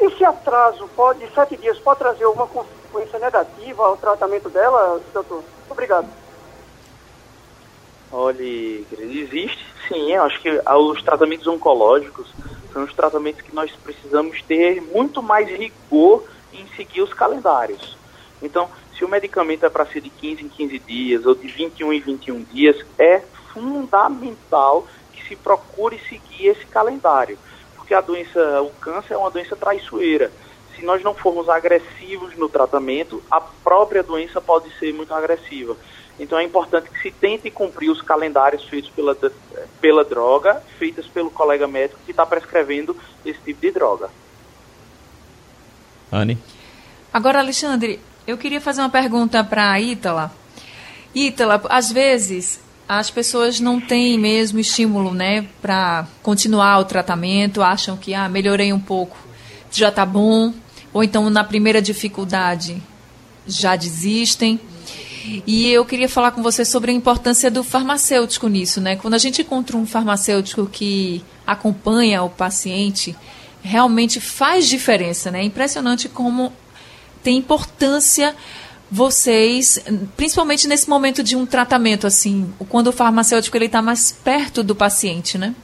Esse 0.00 0.24
atraso 0.24 0.88
pode, 0.96 1.20
de 1.20 1.34
sete 1.34 1.56
dias 1.56 1.78
pode 1.78 2.00
trazer 2.00 2.24
alguma 2.24 2.46
consequência 2.46 3.18
negativa 3.18 3.86
ao 3.86 3.96
tratamento 3.96 4.48
dela, 4.48 5.00
doutor? 5.12 5.44
Obrigado. 5.68 6.08
Olha, 8.12 8.42
existe 8.42 9.64
sim. 9.86 10.14
Acho 10.14 10.40
que 10.40 10.50
os 10.50 11.02
tratamentos 11.02 11.46
oncológicos 11.46 12.32
são 12.72 12.84
os 12.84 12.92
tratamentos 12.92 13.42
que 13.42 13.54
nós 13.54 13.70
precisamos 13.84 14.42
ter 14.42 14.80
muito 14.80 15.22
mais 15.22 15.48
rigor 15.48 16.24
em 16.52 16.66
seguir 16.76 17.02
os 17.02 17.14
calendários. 17.14 17.96
Então, 18.42 18.68
se 18.96 19.04
o 19.04 19.08
medicamento 19.08 19.64
é 19.64 19.70
para 19.70 19.86
ser 19.86 20.00
de 20.00 20.10
15 20.10 20.44
em 20.44 20.48
15 20.48 20.78
dias 20.80 21.26
ou 21.26 21.34
de 21.34 21.46
21 21.46 21.92
em 21.92 22.00
21 22.00 22.42
dias, 22.44 22.84
é 22.98 23.22
fundamental 23.52 24.86
se 25.30 25.37
procure 25.37 26.00
seguir 26.08 26.49
esse 26.49 26.66
calendário, 26.66 27.38
porque 27.76 27.94
a 27.94 28.00
doença, 28.00 28.60
o 28.62 28.70
câncer 28.80 29.14
é 29.14 29.16
uma 29.16 29.30
doença 29.30 29.54
traiçoeira. 29.54 30.32
Se 30.75 30.84
nós 30.84 31.02
não 31.04 31.14
formos 31.14 31.49
agressivos 31.49 32.37
no 32.37 32.49
tratamento, 32.49 33.22
a 33.30 33.40
própria 33.40 34.02
doença 34.02 34.40
pode 34.40 34.76
ser 34.78 34.92
muito 34.92 35.14
agressiva. 35.14 35.76
Então 36.18 36.38
é 36.38 36.42
importante 36.42 36.90
que 36.90 37.00
se 37.00 37.10
tente 37.12 37.50
cumprir 37.50 37.90
os 37.90 38.02
calendários 38.02 38.64
feitos 38.64 38.90
pela, 38.90 39.16
pela 39.80 40.04
droga, 40.04 40.62
feitos 40.78 41.06
pelo 41.06 41.30
colega 41.30 41.68
médico 41.68 42.00
que 42.04 42.10
está 42.10 42.26
prescrevendo 42.26 42.96
esse 43.25 43.40
tipo 43.40 43.60
de 43.60 43.70
droga. 43.70 44.10
Anne? 46.10 46.37
Agora, 47.12 47.38
Alexandre, 47.38 48.00
eu 48.26 48.37
queria 48.37 48.60
fazer 48.60 48.80
uma 48.80 48.90
pergunta 48.90 49.44
para 49.44 49.70
a 49.70 49.80
Ítala. 49.80 50.32
Ítala, 51.14 51.62
às 51.68 51.90
vezes 51.90 52.60
as 52.99 53.09
pessoas 53.09 53.61
não 53.61 53.80
têm 53.80 54.18
mesmo 54.18 54.59
estímulo, 54.59 55.14
né, 55.14 55.47
para 55.62 56.09
continuar 56.25 56.80
o 56.80 56.85
tratamento, 56.85 57.62
acham 57.62 57.97
que 57.97 58.14
ah, 58.14 58.28
melhorei 58.28 58.73
um 58.73 58.80
pouco, 58.80 59.16
já 59.70 59.90
está 59.90 60.04
bom, 60.04 60.52
ou 60.92 61.04
então 61.04 61.30
na 61.30 61.44
primeira 61.44 61.80
dificuldade 61.80 62.82
já 63.47 63.76
desistem. 63.76 64.59
E 65.47 65.70
eu 65.70 65.85
queria 65.85 66.09
falar 66.09 66.32
com 66.32 66.42
você 66.42 66.64
sobre 66.64 66.90
a 66.90 66.94
importância 66.94 67.49
do 67.49 67.62
farmacêutico 67.62 68.49
nisso, 68.49 68.80
né? 68.80 68.97
Quando 68.97 69.14
a 69.14 69.18
gente 69.18 69.42
encontra 69.42 69.76
um 69.76 69.87
farmacêutico 69.87 70.66
que 70.66 71.23
acompanha 71.47 72.25
o 72.25 72.28
paciente, 72.28 73.14
realmente 73.62 74.18
faz 74.18 74.68
diferença, 74.68 75.30
né? 75.30 75.42
É 75.42 75.44
impressionante 75.44 76.09
como 76.09 76.52
tem 77.23 77.37
importância 77.37 78.35
vocês, 78.90 79.78
principalmente 80.16 80.66
nesse 80.66 80.90
momento 80.90 81.23
de 81.23 81.37
um 81.37 81.47
tratamento, 81.47 82.06
assim, 82.06 82.52
quando 82.68 82.88
o 82.88 82.92
farmacêutico 82.92 83.56
ele 83.56 83.66
está 83.66 83.80
mais 83.80 84.11
perto 84.11 84.62
do 84.62 84.75
paciente, 84.75 85.38
né? 85.38 85.54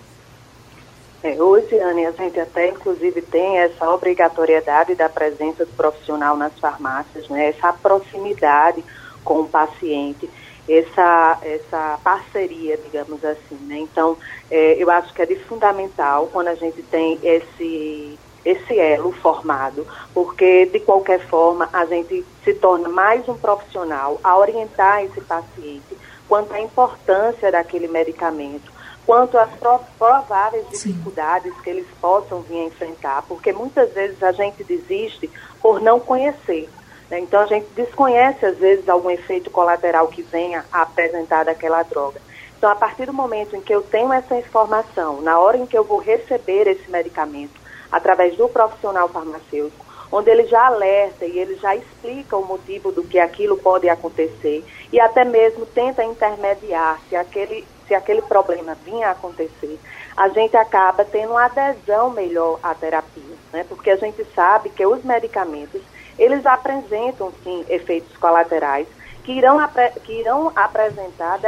É, 1.23 1.42
hoje, 1.42 1.76
Anne, 1.80 2.06
a 2.06 2.12
gente 2.12 2.38
até 2.38 2.68
inclusive 2.68 3.21
tem 3.21 3.59
essa 3.59 3.90
obrigatoriedade 3.90 4.95
da 4.95 5.09
presença 5.09 5.66
do 5.66 5.73
profissional 5.73 6.37
nas 6.37 6.56
farmácias, 6.61 7.28
né? 7.28 7.49
Essa 7.49 7.73
proximidade 7.73 8.85
com 9.25 9.40
o 9.40 9.49
paciente, 9.49 10.30
essa, 10.68 11.38
essa 11.42 11.99
parceria, 12.04 12.76
digamos 12.76 13.25
assim, 13.25 13.56
né? 13.62 13.78
Então, 13.78 14.16
é, 14.49 14.80
eu 14.80 14.88
acho 14.88 15.12
que 15.12 15.21
é 15.21 15.26
de 15.26 15.35
fundamental 15.35 16.28
quando 16.33 16.47
a 16.47 16.54
gente 16.54 16.80
tem 16.85 17.18
esse 17.25 18.16
esse 18.46 18.78
elo 18.78 19.10
formado, 19.10 19.84
porque 20.14 20.66
de 20.66 20.78
qualquer 20.78 21.20
forma 21.26 21.68
a 21.72 21.84
gente 21.84 22.24
se 22.44 22.54
torna 22.54 22.88
mais 22.88 23.28
um 23.28 23.36
profissional 23.36 24.20
a 24.22 24.38
orientar 24.38 25.02
esse 25.02 25.20
paciente 25.20 25.98
quanto 26.28 26.54
à 26.54 26.60
importância 26.60 27.50
daquele 27.50 27.88
medicamento, 27.88 28.72
quanto 29.04 29.36
às 29.36 29.50
prováveis 29.98 30.68
dificuldades 30.70 31.52
Sim. 31.54 31.60
que 31.62 31.70
eles 31.70 31.86
possam 32.00 32.40
vir 32.42 32.60
a 32.60 32.64
enfrentar, 32.64 33.22
porque 33.22 33.52
muitas 33.52 33.92
vezes 33.92 34.22
a 34.22 34.30
gente 34.30 34.62
desiste 34.62 35.28
por 35.60 35.80
não 35.80 35.98
conhecer. 35.98 36.68
Né? 37.10 37.18
Então 37.18 37.40
a 37.40 37.46
gente 37.46 37.66
desconhece 37.74 38.46
às 38.46 38.56
vezes 38.58 38.88
algum 38.88 39.10
efeito 39.10 39.50
colateral 39.50 40.06
que 40.06 40.22
venha 40.22 40.64
a 40.72 40.82
apresentar 40.82 41.44
daquela 41.44 41.82
droga. 41.82 42.20
Então, 42.56 42.70
a 42.70 42.74
partir 42.74 43.04
do 43.06 43.12
momento 43.12 43.54
em 43.54 43.60
que 43.60 43.74
eu 43.74 43.82
tenho 43.82 44.12
essa 44.12 44.34
informação, 44.34 45.20
na 45.20 45.38
hora 45.38 45.58
em 45.58 45.66
que 45.66 45.76
eu 45.76 45.84
vou 45.84 45.98
receber 45.98 46.66
esse 46.66 46.90
medicamento, 46.90 47.65
através 47.90 48.37
do 48.37 48.49
profissional 48.49 49.09
farmacêutico, 49.09 49.85
onde 50.11 50.31
ele 50.31 50.47
já 50.47 50.66
alerta 50.66 51.25
e 51.25 51.38
ele 51.38 51.57
já 51.57 51.75
explica 51.75 52.37
o 52.37 52.47
motivo 52.47 52.93
do 52.93 53.02
que 53.02 53.19
aquilo 53.19 53.57
pode 53.57 53.88
acontecer 53.88 54.64
e 54.93 55.00
até 55.00 55.25
mesmo 55.25 55.66
tenta 55.66 56.05
intermediar 56.05 57.00
se 57.09 57.16
aquele, 57.16 57.66
se 57.87 57.95
aquele 57.95 58.23
problema 58.23 58.76
vinha 58.85 59.09
a 59.09 59.12
acontecer, 59.12 59.78
a 60.16 60.28
gente 60.28 60.57
acaba 60.57 61.05
tendo 61.05 61.33
uma 61.33 61.45
adesão 61.45 62.11
melhor 62.11 62.59
à 62.62 62.75
terapia, 62.75 63.37
né? 63.52 63.64
porque 63.69 63.90
a 63.90 63.97
gente 63.97 64.25
sabe 64.35 64.71
que 64.71 64.87
os 64.87 65.05
medicamentos, 65.05 65.83
eles 66.19 66.47
apresentam 66.47 67.33
sim 67.43 67.64
efeitos 67.69 68.16
colaterais 68.16 68.87
que 69.26 69.33
irão, 69.33 69.59
que 70.05 70.12
irão 70.12 70.52
apresentar 70.55 71.40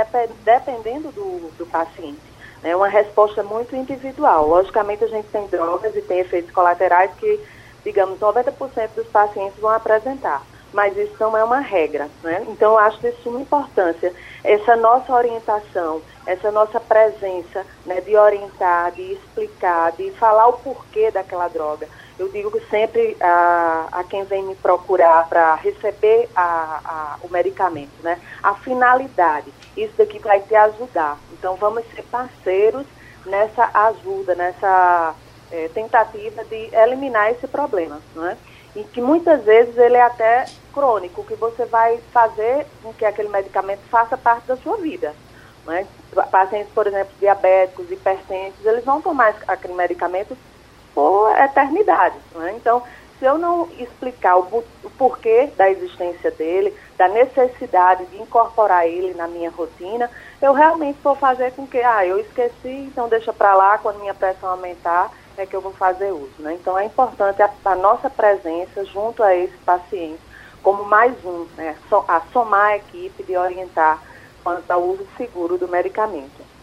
dependendo 0.44 1.12
do, 1.12 1.50
do 1.56 1.64
paciente. 1.64 2.27
É 2.62 2.74
uma 2.74 2.88
resposta 2.88 3.42
muito 3.42 3.74
individual. 3.76 4.46
Logicamente, 4.48 5.04
a 5.04 5.08
gente 5.08 5.28
tem 5.28 5.46
drogas 5.46 5.94
e 5.94 6.02
tem 6.02 6.20
efeitos 6.20 6.50
colaterais 6.50 7.10
que, 7.18 7.40
digamos, 7.84 8.18
90% 8.18 8.90
dos 8.96 9.06
pacientes 9.08 9.58
vão 9.60 9.70
apresentar, 9.70 10.42
mas 10.72 10.96
isso 10.96 11.14
não 11.20 11.36
é 11.36 11.44
uma 11.44 11.60
regra. 11.60 12.08
Né? 12.22 12.44
Então, 12.48 12.72
eu 12.72 12.78
acho 12.78 13.00
de 13.00 13.12
suma 13.22 13.40
importância 13.40 14.12
essa 14.42 14.76
nossa 14.76 15.12
orientação, 15.12 16.00
essa 16.26 16.50
nossa 16.50 16.80
presença 16.80 17.64
né, 17.86 18.00
de 18.00 18.16
orientar, 18.16 18.92
de 18.92 19.12
explicar, 19.12 19.92
de 19.92 20.10
falar 20.12 20.48
o 20.48 20.54
porquê 20.54 21.10
daquela 21.10 21.48
droga. 21.48 21.88
Eu 22.18 22.28
digo 22.28 22.50
que 22.50 22.60
sempre 22.68 23.16
a, 23.20 23.86
a 23.92 24.04
quem 24.04 24.24
vem 24.24 24.42
me 24.42 24.56
procurar 24.56 25.28
para 25.28 25.54
receber 25.54 26.28
a, 26.34 26.80
a, 26.84 27.16
o 27.22 27.30
medicamento, 27.30 27.92
né, 28.02 28.18
a 28.42 28.54
finalidade, 28.54 29.52
isso 29.84 29.94
daqui 29.96 30.18
vai 30.18 30.40
te 30.40 30.54
ajudar. 30.54 31.18
Então, 31.32 31.56
vamos 31.56 31.84
ser 31.94 32.02
parceiros 32.04 32.86
nessa 33.24 33.70
ajuda, 33.72 34.34
nessa 34.34 35.14
é, 35.50 35.68
tentativa 35.68 36.44
de 36.44 36.74
eliminar 36.74 37.30
esse 37.30 37.46
problema, 37.46 38.00
não 38.14 38.26
é? 38.26 38.36
E 38.76 38.84
que 38.84 39.00
muitas 39.00 39.42
vezes 39.44 39.76
ele 39.76 39.96
é 39.96 40.02
até 40.02 40.46
crônico, 40.72 41.24
que 41.24 41.34
você 41.34 41.64
vai 41.64 41.98
fazer 42.12 42.66
com 42.82 42.92
que 42.92 43.04
aquele 43.04 43.28
medicamento 43.28 43.80
faça 43.90 44.16
parte 44.16 44.46
da 44.46 44.56
sua 44.56 44.76
vida. 44.76 45.14
Não 45.64 45.72
é? 45.72 45.86
Pacientes, 46.30 46.72
por 46.72 46.86
exemplo, 46.86 47.12
diabéticos, 47.18 47.90
hipertensos, 47.90 48.64
eles 48.64 48.84
vão 48.84 49.00
tomar 49.00 49.34
aquele 49.46 49.74
medicamento 49.74 50.36
por 50.94 51.30
eternidade. 51.38 52.16
É? 52.46 52.52
Então, 52.52 52.82
se 53.18 53.24
eu 53.24 53.36
não 53.36 53.68
explicar 53.78 54.36
o, 54.36 54.64
o, 54.84 54.90
porquê 54.96 55.50
da 55.56 55.68
existência 55.70 56.30
dele, 56.30 56.74
da 56.96 57.08
necessidade 57.08 58.06
de 58.06 58.20
incorporar 58.20 58.86
ele 58.86 59.14
na 59.14 59.26
minha 59.26 59.50
rotina, 59.50 60.10
eu 60.40 60.52
realmente 60.52 60.98
vou 61.02 61.16
fazer 61.16 61.52
com 61.52 61.66
que, 61.66 61.78
ah, 61.78 62.06
eu 62.06 62.18
esqueci, 62.18 62.68
então 62.86 63.08
deixa 63.08 63.32
para 63.32 63.54
lá, 63.54 63.78
quando 63.78 64.00
minha 64.00 64.14
pressão 64.14 64.50
aumentar, 64.50 65.10
é 65.36 65.46
que 65.46 65.54
eu 65.54 65.60
vou 65.60 65.72
fazer 65.72 66.12
uso. 66.12 66.34
Né? 66.38 66.54
Então 66.54 66.78
é 66.78 66.84
importante 66.84 67.42
a, 67.42 67.50
a 67.64 67.74
nossa 67.74 68.08
presença 68.08 68.84
junto 68.84 69.22
a 69.22 69.34
esse 69.34 69.56
paciente, 69.58 70.20
como 70.62 70.84
mais 70.84 71.12
um, 71.24 71.46
né? 71.56 71.76
a 72.06 72.20
somar 72.32 72.72
a 72.72 72.76
equipe 72.76 73.22
de 73.22 73.36
orientar 73.36 74.00
quanto 74.42 74.70
ao 74.70 74.82
uso 74.82 75.06
seguro 75.16 75.58
do 75.58 75.68
medicamento. 75.68 76.57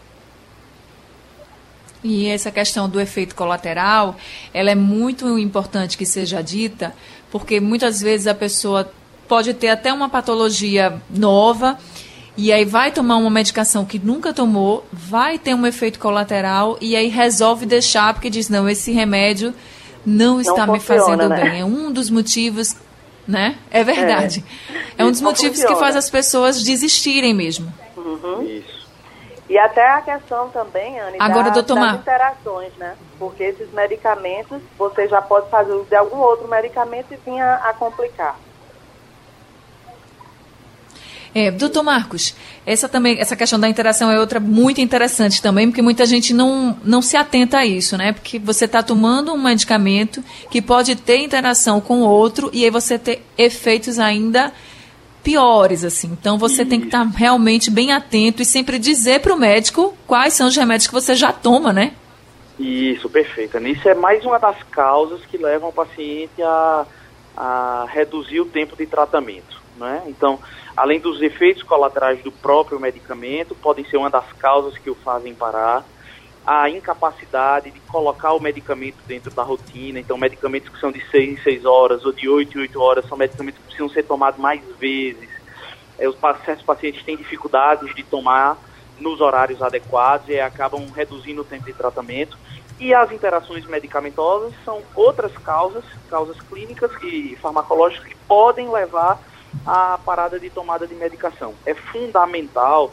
E 2.06 2.28
essa 2.28 2.52
questão 2.52 2.88
do 2.88 3.00
efeito 3.00 3.34
colateral, 3.34 4.14
ela 4.54 4.70
é 4.70 4.76
muito 4.76 5.36
importante 5.40 5.98
que 5.98 6.06
seja 6.06 6.40
dita, 6.40 6.94
porque 7.32 7.58
muitas 7.58 8.00
vezes 8.00 8.28
a 8.28 8.34
pessoa 8.34 8.88
pode 9.26 9.52
ter 9.52 9.70
até 9.70 9.92
uma 9.92 10.08
patologia 10.08 11.02
nova 11.10 11.76
e 12.36 12.52
aí 12.52 12.64
vai 12.64 12.92
tomar 12.92 13.16
uma 13.16 13.28
medicação 13.28 13.84
que 13.84 13.98
nunca 13.98 14.32
tomou, 14.32 14.86
vai 14.92 15.36
ter 15.36 15.52
um 15.52 15.66
efeito 15.66 15.98
colateral 15.98 16.78
e 16.80 16.94
aí 16.94 17.08
resolve 17.08 17.66
deixar 17.66 18.14
porque 18.14 18.30
diz 18.30 18.48
não, 18.48 18.68
esse 18.68 18.92
remédio 18.92 19.52
não 20.04 20.40
está 20.40 20.64
não 20.64 20.74
me 20.74 20.78
fazendo 20.78 21.28
né? 21.28 21.42
bem. 21.42 21.60
É 21.62 21.64
um 21.64 21.90
dos 21.90 22.08
motivos, 22.08 22.76
né? 23.26 23.56
É 23.68 23.82
verdade. 23.82 24.44
É, 24.96 25.02
é 25.02 25.04
um 25.04 25.10
dos 25.10 25.20
motivos 25.20 25.56
funciona. 25.56 25.74
que 25.74 25.80
faz 25.80 25.96
as 25.96 26.08
pessoas 26.08 26.62
desistirem 26.62 27.34
mesmo. 27.34 27.74
Uhum. 27.96 28.42
Isso. 28.44 28.75
E 29.48 29.56
até 29.56 29.86
a 29.86 30.02
questão 30.02 30.50
também, 30.50 30.98
Anne, 30.98 31.18
Agora, 31.20 31.44
da, 31.44 31.50
doutor 31.50 31.78
das 31.78 31.94
interações, 31.94 32.72
né? 32.78 32.96
Porque 33.18 33.44
esses 33.44 33.72
medicamentos, 33.72 34.60
você 34.76 35.06
já 35.06 35.22
pode 35.22 35.48
fazer 35.48 35.72
uso 35.72 35.84
de 35.84 35.94
algum 35.94 36.18
outro 36.18 36.48
medicamento 36.48 37.12
e 37.12 37.16
vir 37.16 37.40
a, 37.40 37.56
a 37.56 37.74
complicar. 37.74 38.36
É, 41.32 41.50
doutor 41.50 41.82
Marcos, 41.82 42.34
essa 42.64 42.88
também, 42.88 43.20
essa 43.20 43.36
questão 43.36 43.60
da 43.60 43.68
interação 43.68 44.10
é 44.10 44.18
outra 44.18 44.40
muito 44.40 44.80
interessante 44.80 45.42
também, 45.42 45.68
porque 45.68 45.82
muita 45.82 46.06
gente 46.06 46.32
não, 46.32 46.76
não 46.82 47.02
se 47.02 47.14
atenta 47.14 47.58
a 47.58 47.66
isso, 47.66 47.94
né? 47.96 48.14
Porque 48.14 48.38
você 48.38 48.64
está 48.64 48.82
tomando 48.82 49.34
um 49.34 49.42
medicamento 49.42 50.24
que 50.50 50.62
pode 50.62 50.96
ter 50.96 51.18
interação 51.18 51.78
com 51.78 52.00
outro 52.00 52.48
e 52.54 52.64
aí 52.64 52.70
você 52.70 52.98
ter 52.98 53.22
efeitos 53.36 53.98
ainda 53.98 54.50
piores, 55.26 55.82
assim. 55.82 56.06
Então 56.12 56.38
você 56.38 56.62
Isso. 56.62 56.70
tem 56.70 56.78
que 56.78 56.86
estar 56.86 57.04
tá 57.04 57.10
realmente 57.16 57.68
bem 57.68 57.92
atento 57.92 58.42
e 58.42 58.44
sempre 58.44 58.78
dizer 58.78 59.20
para 59.20 59.34
o 59.34 59.36
médico 59.36 59.92
quais 60.06 60.34
são 60.34 60.46
os 60.46 60.56
remédios 60.56 60.86
que 60.86 60.94
você 60.94 61.16
já 61.16 61.32
toma, 61.32 61.72
né? 61.72 61.94
Isso, 62.56 63.08
perfeito. 63.10 63.58
Isso 63.58 63.88
é 63.88 63.94
mais 63.94 64.24
uma 64.24 64.38
das 64.38 64.62
causas 64.70 65.20
que 65.26 65.36
levam 65.36 65.70
o 65.70 65.72
paciente 65.72 66.40
a, 66.40 66.86
a 67.36 67.86
reduzir 67.90 68.40
o 68.40 68.46
tempo 68.46 68.76
de 68.76 68.86
tratamento. 68.86 69.60
Né? 69.76 70.04
Então, 70.06 70.38
além 70.76 71.00
dos 71.00 71.20
efeitos 71.20 71.64
colaterais 71.64 72.22
do 72.22 72.30
próprio 72.30 72.78
medicamento, 72.78 73.52
podem 73.56 73.84
ser 73.84 73.96
uma 73.96 74.08
das 74.08 74.32
causas 74.38 74.78
que 74.78 74.88
o 74.88 74.94
fazem 74.94 75.34
parar 75.34 75.84
a 76.46 76.70
incapacidade 76.70 77.72
de 77.72 77.80
colocar 77.80 78.32
o 78.32 78.40
medicamento 78.40 78.98
dentro 79.06 79.32
da 79.32 79.42
rotina. 79.42 79.98
Então, 79.98 80.16
medicamentos 80.16 80.68
que 80.68 80.78
são 80.78 80.92
de 80.92 81.04
6 81.10 81.30
em 81.30 81.42
6 81.42 81.64
horas 81.64 82.04
ou 82.04 82.12
de 82.12 82.28
8 82.28 82.56
em 82.56 82.60
8 82.62 82.80
horas 82.80 83.08
são 83.08 83.18
medicamentos 83.18 83.58
que 83.58 83.64
precisam 83.64 83.88
ser 83.88 84.04
tomados 84.04 84.38
mais 84.38 84.62
vezes. 84.78 85.28
É, 85.98 86.08
os 86.08 86.16
certos 86.44 86.64
pacientes 86.64 87.02
têm 87.02 87.16
dificuldades 87.16 87.92
de 87.96 88.04
tomar 88.04 88.56
nos 89.00 89.20
horários 89.20 89.60
adequados 89.60 90.28
e 90.28 90.38
acabam 90.38 90.86
reduzindo 90.94 91.40
o 91.42 91.44
tempo 91.44 91.64
de 91.64 91.72
tratamento. 91.72 92.38
E 92.78 92.94
as 92.94 93.10
interações 93.10 93.66
medicamentosas 93.66 94.52
são 94.64 94.82
outras 94.94 95.32
causas, 95.38 95.84
causas 96.08 96.40
clínicas 96.42 96.90
e 97.02 97.36
farmacológicas 97.40 98.06
que 98.06 98.16
podem 98.28 98.70
levar 98.70 99.18
à 99.66 99.98
parada 100.04 100.38
de 100.38 100.50
tomada 100.50 100.86
de 100.86 100.94
medicação. 100.94 101.54
É 101.64 101.74
fundamental 101.74 102.92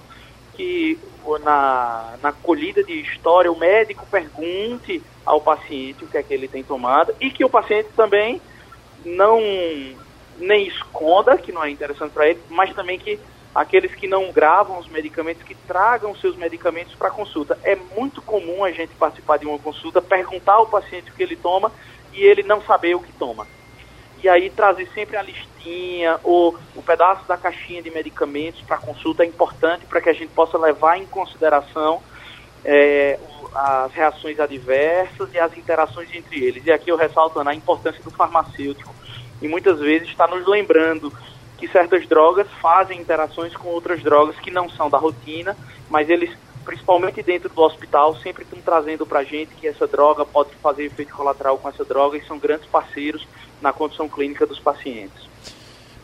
que 0.55 0.99
na, 1.43 2.15
na 2.21 2.31
colhida 2.31 2.83
de 2.83 2.93
história 3.01 3.51
o 3.51 3.57
médico 3.57 4.05
pergunte 4.05 5.01
ao 5.25 5.41
paciente 5.41 6.03
o 6.03 6.07
que 6.07 6.17
é 6.17 6.23
que 6.23 6.33
ele 6.33 6.47
tem 6.47 6.63
tomado 6.63 7.13
e 7.19 7.31
que 7.31 7.43
o 7.43 7.49
paciente 7.49 7.89
também 7.95 8.41
não 9.05 9.39
nem 10.37 10.67
esconda, 10.67 11.37
que 11.37 11.51
não 11.51 11.63
é 11.63 11.69
interessante 11.69 12.11
para 12.11 12.27
ele, 12.27 12.39
mas 12.49 12.73
também 12.73 12.97
que 12.97 13.19
aqueles 13.53 13.93
que 13.93 14.07
não 14.07 14.31
gravam 14.31 14.79
os 14.79 14.87
medicamentos, 14.87 15.43
que 15.43 15.53
tragam 15.53 16.15
seus 16.15 16.35
medicamentos 16.35 16.95
para 16.95 17.11
consulta. 17.11 17.57
É 17.63 17.75
muito 17.95 18.21
comum 18.21 18.63
a 18.63 18.71
gente 18.71 18.93
participar 18.95 19.37
de 19.37 19.45
uma 19.45 19.59
consulta, 19.59 20.01
perguntar 20.01 20.53
ao 20.53 20.67
paciente 20.67 21.11
o 21.11 21.13
que 21.13 21.21
ele 21.21 21.35
toma 21.35 21.71
e 22.13 22.23
ele 22.23 22.43
não 22.43 22.61
saber 22.61 22.95
o 22.95 22.99
que 22.99 23.11
toma. 23.13 23.47
E 24.23 24.29
aí 24.29 24.49
trazer 24.49 24.87
sempre 24.93 25.17
a 25.17 25.21
listinha 25.21 26.17
ou 26.23 26.57
o 26.75 26.79
um 26.79 26.81
pedaço 26.81 27.27
da 27.27 27.35
caixinha 27.35 27.81
de 27.81 27.91
medicamentos 27.91 28.61
para 28.61 28.77
consulta 28.77 29.23
é 29.23 29.25
importante 29.25 29.85
para 29.85 29.99
que 29.99 30.09
a 30.09 30.13
gente 30.13 30.29
possa 30.29 30.57
levar 30.57 30.97
em 30.97 31.05
consideração 31.05 32.01
é, 32.63 33.19
as 33.53 33.91
reações 33.93 34.39
adversas 34.39 35.33
e 35.33 35.37
as 35.37 35.55
interações 35.57 36.13
entre 36.13 36.43
eles. 36.43 36.65
E 36.65 36.71
aqui 36.71 36.89
eu 36.89 36.95
ressalto 36.95 37.39
a 37.39 37.53
importância 37.53 38.01
do 38.01 38.11
farmacêutico 38.11 38.93
e 39.41 39.47
muitas 39.47 39.79
vezes 39.79 40.07
está 40.07 40.25
nos 40.25 40.47
lembrando 40.47 41.11
que 41.57 41.67
certas 41.67 42.07
drogas 42.07 42.47
fazem 42.61 42.99
interações 42.99 43.55
com 43.55 43.69
outras 43.69 44.01
drogas 44.01 44.37
que 44.37 44.51
não 44.51 44.69
são 44.69 44.89
da 44.89 44.97
rotina, 44.97 45.55
mas 45.89 46.09
eles, 46.09 46.29
principalmente 46.63 47.21
dentro 47.21 47.49
do 47.49 47.61
hospital, 47.61 48.15
sempre 48.17 48.43
estão 48.43 48.59
trazendo 48.59 49.05
para 49.05 49.19
a 49.19 49.23
gente 49.23 49.53
que 49.55 49.67
essa 49.67 49.87
droga 49.87 50.25
pode 50.25 50.49
fazer 50.61 50.85
efeito 50.85 51.13
colateral 51.13 51.57
com 51.57 51.69
essa 51.69 51.85
droga 51.85 52.17
e 52.17 52.25
são 52.25 52.39
grandes 52.39 52.67
parceiros 52.67 53.27
na 53.61 53.71
condição 53.71 54.09
clínica 54.09 54.45
dos 54.45 54.59
pacientes. 54.59 55.33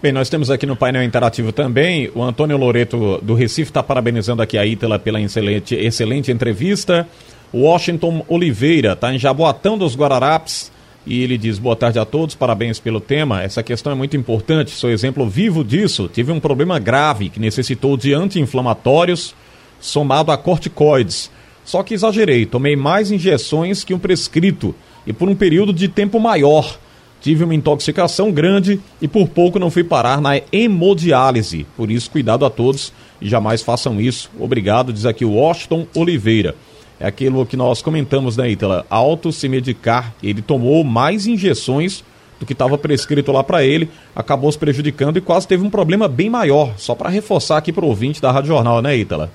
Bem, 0.01 0.13
nós 0.13 0.29
temos 0.29 0.49
aqui 0.49 0.65
no 0.65 0.77
painel 0.77 1.03
interativo 1.03 1.51
também 1.51 2.09
o 2.15 2.23
Antônio 2.23 2.55
Loreto 2.55 3.19
do 3.21 3.33
Recife 3.33 3.69
está 3.69 3.83
parabenizando 3.83 4.41
aqui 4.41 4.57
a 4.57 4.65
Ítala 4.65 4.97
pela 4.97 5.19
excelente, 5.19 5.75
excelente 5.75 6.31
entrevista. 6.31 7.05
Washington 7.53 8.23
Oliveira 8.29 8.93
está 8.93 9.13
em 9.13 9.19
Jaboatão 9.19 9.77
dos 9.77 9.97
Guararapes 9.97 10.71
e 11.05 11.21
ele 11.21 11.37
diz: 11.37 11.59
Boa 11.59 11.75
tarde 11.75 11.99
a 11.99 12.05
todos, 12.05 12.33
parabéns 12.33 12.79
pelo 12.79 13.01
tema. 13.01 13.43
Essa 13.43 13.61
questão 13.61 13.91
é 13.91 13.95
muito 13.95 14.15
importante, 14.15 14.71
sou 14.71 14.89
exemplo 14.89 15.27
vivo 15.27 15.65
disso. 15.65 16.07
Tive 16.07 16.31
um 16.31 16.39
problema 16.39 16.79
grave 16.79 17.29
que 17.29 17.39
necessitou 17.39 17.97
de 17.97 18.13
anti-inflamatórios 18.13 19.35
somado 19.79 20.31
a 20.31 20.37
corticoides. 20.37 21.31
Só 21.63 21.83
que 21.83 21.93
exagerei, 21.93 22.45
tomei 22.45 22.75
mais 22.75 23.11
injeções 23.11 23.83
que 23.83 23.93
um 23.93 23.99
prescrito 23.99 24.73
e 25.05 25.13
por 25.13 25.29
um 25.29 25.35
período 25.35 25.71
de 25.71 25.87
tempo 25.87 26.19
maior 26.19 26.77
tive 27.21 27.43
uma 27.43 27.55
intoxicação 27.55 28.31
grande 28.31 28.79
e 29.01 29.07
por 29.07 29.27
pouco 29.27 29.59
não 29.59 29.69
fui 29.69 29.83
parar 29.83 30.21
na 30.21 30.41
hemodiálise. 30.51 31.65
Por 31.75 31.91
isso, 31.91 32.09
cuidado 32.09 32.45
a 32.45 32.49
todos 32.49 32.93
e 33.21 33.27
jamais 33.27 33.61
façam 33.61 33.99
isso. 33.99 34.31
Obrigado, 34.39 34.93
diz 34.93 35.05
aqui 35.05 35.25
o 35.25 35.33
Washington 35.33 35.85
Oliveira. 35.95 36.55
É 36.99 37.07
aquilo 37.07 37.45
que 37.45 37.55
nós 37.55 37.81
comentamos, 37.81 38.35
né, 38.35 38.49
Ítala? 38.49 38.85
Auto 38.89 39.31
se 39.31 39.47
medicar. 39.47 40.13
Ele 40.21 40.41
tomou 40.41 40.83
mais 40.83 41.27
injeções 41.27 42.03
do 42.39 42.45
que 42.45 42.53
estava 42.53 42.77
prescrito 42.77 43.31
lá 43.31 43.43
para 43.43 43.63
ele, 43.63 43.89
acabou 44.15 44.49
se 44.49 44.57
prejudicando 44.57 45.17
e 45.17 45.21
quase 45.21 45.47
teve 45.47 45.63
um 45.63 45.69
problema 45.69 46.07
bem 46.07 46.29
maior. 46.29 46.73
Só 46.77 46.95
para 46.95 47.09
reforçar 47.09 47.57
aqui 47.57 47.71
para 47.71 47.83
o 47.83 47.89
ouvinte 47.89 48.21
da 48.21 48.31
Rádio 48.31 48.49
Jornal, 48.49 48.81
né, 48.81 48.97
Ítala? 48.97 49.29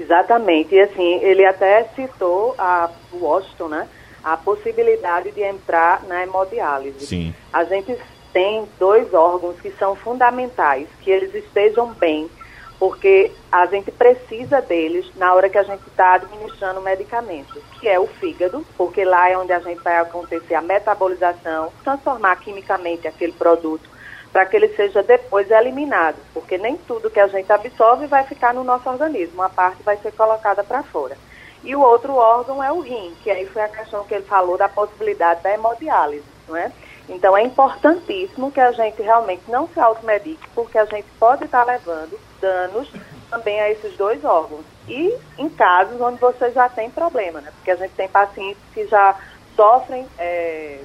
Exatamente. 0.00 0.74
E 0.74 0.80
assim, 0.80 1.20
ele 1.22 1.44
até 1.44 1.84
citou 1.94 2.54
a 2.58 2.90
Washington, 3.12 3.68
né? 3.68 3.88
a 4.22 4.36
possibilidade 4.36 5.30
de 5.32 5.42
entrar 5.42 6.02
na 6.04 6.22
hemodiálise. 6.22 7.06
Sim. 7.06 7.34
A 7.52 7.64
gente 7.64 7.96
tem 8.32 8.68
dois 8.78 9.12
órgãos 9.12 9.58
que 9.60 9.70
são 9.72 9.96
fundamentais, 9.96 10.88
que 11.00 11.10
eles 11.10 11.34
estejam 11.34 11.92
bem, 11.94 12.30
porque 12.78 13.30
a 13.50 13.66
gente 13.66 13.90
precisa 13.90 14.60
deles 14.62 15.10
na 15.16 15.34
hora 15.34 15.48
que 15.50 15.58
a 15.58 15.62
gente 15.62 15.86
está 15.86 16.14
administrando 16.14 16.80
o 16.80 16.82
medicamento, 16.82 17.60
que 17.78 17.88
é 17.88 17.98
o 17.98 18.06
fígado, 18.06 18.64
porque 18.76 19.04
lá 19.04 19.28
é 19.28 19.36
onde 19.36 19.52
a 19.52 19.58
gente 19.58 19.82
vai 19.82 19.98
acontecer 19.98 20.54
a 20.54 20.62
metabolização, 20.62 21.72
transformar 21.82 22.36
quimicamente 22.36 23.08
aquele 23.08 23.32
produto 23.32 23.89
para 24.32 24.46
que 24.46 24.56
ele 24.56 24.68
seja 24.74 25.02
depois 25.02 25.50
eliminado, 25.50 26.16
porque 26.32 26.56
nem 26.56 26.76
tudo 26.76 27.10
que 27.10 27.20
a 27.20 27.26
gente 27.26 27.52
absorve 27.52 28.06
vai 28.06 28.24
ficar 28.24 28.54
no 28.54 28.64
nosso 28.64 28.88
organismo, 28.88 29.34
uma 29.34 29.50
parte 29.50 29.82
vai 29.82 29.96
ser 29.96 30.12
colocada 30.12 30.62
para 30.62 30.82
fora. 30.82 31.16
E 31.62 31.74
o 31.76 31.80
outro 31.80 32.14
órgão 32.14 32.62
é 32.62 32.72
o 32.72 32.80
rim, 32.80 33.14
que 33.22 33.30
aí 33.30 33.46
foi 33.46 33.62
a 33.62 33.68
questão 33.68 34.04
que 34.04 34.14
ele 34.14 34.24
falou 34.24 34.56
da 34.56 34.68
possibilidade 34.68 35.42
da 35.42 35.52
hemodiálise, 35.52 36.24
não 36.48 36.56
é? 36.56 36.72
Então 37.08 37.36
é 37.36 37.42
importantíssimo 37.42 38.52
que 38.52 38.60
a 38.60 38.72
gente 38.72 39.02
realmente 39.02 39.42
não 39.48 39.68
se 39.68 39.80
automedique, 39.80 40.48
porque 40.54 40.78
a 40.78 40.84
gente 40.84 41.06
pode 41.18 41.44
estar 41.44 41.64
levando 41.64 42.18
danos 42.40 42.90
também 43.28 43.60
a 43.60 43.68
esses 43.70 43.96
dois 43.96 44.24
órgãos. 44.24 44.64
E 44.88 45.14
em 45.36 45.48
casos 45.48 46.00
onde 46.00 46.18
você 46.20 46.50
já 46.52 46.68
tem 46.68 46.88
problema, 46.88 47.40
né? 47.40 47.50
Porque 47.56 47.70
a 47.70 47.76
gente 47.76 47.94
tem 47.94 48.08
pacientes 48.08 48.62
que 48.72 48.86
já 48.86 49.16
sofrem 49.56 50.06
é, 50.18 50.78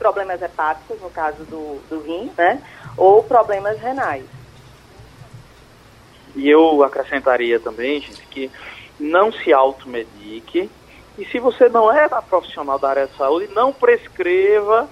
problemas 0.00 0.40
hepáticos, 0.40 0.98
no 1.00 1.10
caso 1.10 1.44
do, 1.44 1.78
do 1.90 2.00
rim, 2.00 2.32
né? 2.36 2.60
Ou 2.96 3.22
problemas 3.22 3.78
renais. 3.78 4.24
E 6.34 6.48
eu 6.48 6.82
acrescentaria 6.82 7.60
também, 7.60 8.00
gente, 8.00 8.26
que 8.26 8.50
não 8.98 9.30
se 9.30 9.52
automedique. 9.52 10.70
E 11.18 11.24
se 11.26 11.38
você 11.38 11.68
não 11.68 11.92
é 11.92 12.08
profissional 12.08 12.78
da 12.78 12.88
área 12.88 13.06
de 13.06 13.16
saúde, 13.16 13.52
não 13.54 13.72
prescreva 13.72 14.88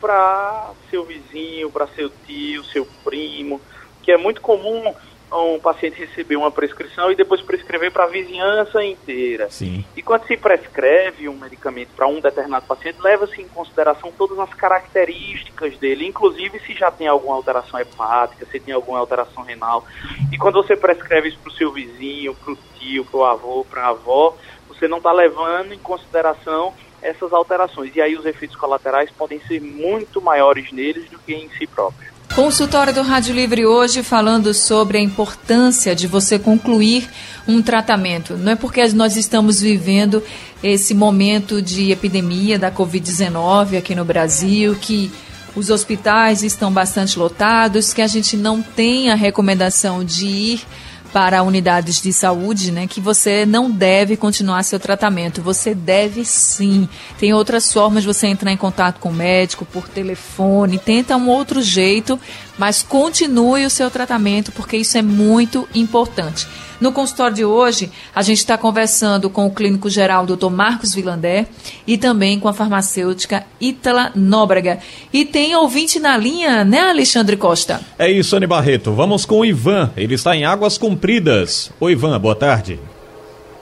para 0.00 0.70
seu 0.90 1.04
vizinho, 1.04 1.70
para 1.70 1.86
seu 1.88 2.10
tio, 2.26 2.64
seu 2.64 2.86
primo, 3.04 3.60
que 4.02 4.10
é 4.10 4.16
muito 4.16 4.40
comum 4.40 4.92
um 5.36 5.60
paciente 5.60 5.96
receber 5.96 6.36
uma 6.36 6.50
prescrição 6.50 7.10
e 7.10 7.14
depois 7.14 7.40
prescrever 7.42 7.92
para 7.92 8.04
a 8.04 8.08
vizinhança 8.08 8.82
inteira. 8.82 9.50
Sim. 9.50 9.84
E 9.96 10.02
quando 10.02 10.26
se 10.26 10.36
prescreve 10.36 11.28
um 11.28 11.36
medicamento 11.36 11.90
para 11.94 12.06
um 12.06 12.20
determinado 12.20 12.66
paciente, 12.66 13.00
leva-se 13.00 13.40
em 13.40 13.48
consideração 13.48 14.12
todas 14.16 14.38
as 14.38 14.52
características 14.54 15.76
dele, 15.76 16.06
inclusive 16.06 16.58
se 16.60 16.72
já 16.74 16.90
tem 16.90 17.06
alguma 17.06 17.34
alteração 17.34 17.78
hepática, 17.78 18.46
se 18.46 18.58
tem 18.58 18.74
alguma 18.74 18.98
alteração 18.98 19.42
renal. 19.42 19.84
E 20.32 20.38
quando 20.38 20.62
você 20.62 20.76
prescreve 20.76 21.28
isso 21.28 21.38
para 21.38 21.52
o 21.52 21.56
seu 21.56 21.72
vizinho, 21.72 22.34
para 22.34 22.52
o 22.52 22.58
tio, 22.78 23.04
para 23.04 23.18
o 23.18 23.24
avô, 23.24 23.66
para 23.68 23.82
a 23.82 23.88
avó, 23.88 24.36
você 24.68 24.88
não 24.88 24.98
está 24.98 25.12
levando 25.12 25.72
em 25.72 25.78
consideração 25.78 26.72
essas 27.02 27.32
alterações. 27.32 27.94
E 27.94 28.00
aí 28.00 28.16
os 28.16 28.24
efeitos 28.24 28.56
colaterais 28.56 29.10
podem 29.10 29.40
ser 29.40 29.60
muito 29.60 30.20
maiores 30.20 30.72
neles 30.72 31.08
do 31.10 31.18
que 31.18 31.34
em 31.34 31.48
si 31.50 31.66
próprios. 31.66 32.17
Consultório 32.38 32.94
do 32.94 33.02
Rádio 33.02 33.34
Livre 33.34 33.66
hoje 33.66 34.00
falando 34.00 34.54
sobre 34.54 34.96
a 34.96 35.00
importância 35.00 35.92
de 35.92 36.06
você 36.06 36.38
concluir 36.38 37.10
um 37.48 37.60
tratamento. 37.60 38.36
Não 38.36 38.52
é 38.52 38.54
porque 38.54 38.86
nós 38.92 39.16
estamos 39.16 39.60
vivendo 39.60 40.22
esse 40.62 40.94
momento 40.94 41.60
de 41.60 41.90
epidemia 41.90 42.56
da 42.56 42.70
Covid-19 42.70 43.76
aqui 43.76 43.92
no 43.92 44.04
Brasil 44.04 44.76
que 44.80 45.10
os 45.56 45.68
hospitais 45.68 46.44
estão 46.44 46.72
bastante 46.72 47.18
lotados, 47.18 47.92
que 47.92 48.00
a 48.00 48.06
gente 48.06 48.36
não 48.36 48.62
tem 48.62 49.10
a 49.10 49.16
recomendação 49.16 50.04
de 50.04 50.26
ir 50.28 50.66
para 51.12 51.42
unidades 51.42 52.00
de 52.00 52.12
saúde, 52.12 52.70
né, 52.70 52.86
que 52.86 53.00
você 53.00 53.46
não 53.46 53.70
deve 53.70 54.16
continuar 54.16 54.62
seu 54.62 54.78
tratamento. 54.78 55.42
Você 55.42 55.74
deve 55.74 56.24
sim. 56.24 56.88
Tem 57.18 57.32
outras 57.32 57.72
formas 57.72 58.02
de 58.02 58.06
você 58.06 58.26
entrar 58.26 58.52
em 58.52 58.56
contato 58.56 58.98
com 59.00 59.08
o 59.08 59.14
médico 59.14 59.64
por 59.64 59.88
telefone, 59.88 60.78
tenta 60.78 61.16
um 61.16 61.28
outro 61.28 61.62
jeito, 61.62 62.18
mas 62.58 62.82
continue 62.82 63.64
o 63.64 63.70
seu 63.70 63.90
tratamento 63.90 64.52
porque 64.52 64.76
isso 64.76 64.98
é 64.98 65.02
muito 65.02 65.68
importante. 65.74 66.46
No 66.80 66.92
consultório 66.92 67.34
de 67.34 67.44
hoje, 67.44 67.90
a 68.14 68.22
gente 68.22 68.38
está 68.38 68.56
conversando 68.56 69.28
com 69.28 69.46
o 69.46 69.50
clínico 69.50 69.90
geral 69.90 70.24
Dr. 70.24 70.48
Marcos 70.48 70.94
Vilandé 70.94 71.46
e 71.84 71.98
também 71.98 72.38
com 72.38 72.46
a 72.46 72.52
farmacêutica 72.52 73.44
Ítala 73.60 74.12
Nóbrega. 74.14 74.78
E 75.12 75.24
tem 75.24 75.56
ouvinte 75.56 75.98
na 75.98 76.16
linha, 76.16 76.64
né, 76.64 76.82
Alexandre 76.82 77.36
Costa? 77.36 77.80
É 77.98 78.08
isso, 78.08 78.36
Anne 78.36 78.46
Barreto. 78.46 78.92
Vamos 78.92 79.26
com 79.26 79.40
o 79.40 79.44
Ivan. 79.44 79.90
Ele 79.96 80.14
está 80.14 80.36
em 80.36 80.44
Águas 80.44 80.78
Compridas. 80.78 81.72
Oi, 81.80 81.92
Ivan, 81.92 82.18
boa 82.20 82.36
tarde. 82.36 82.78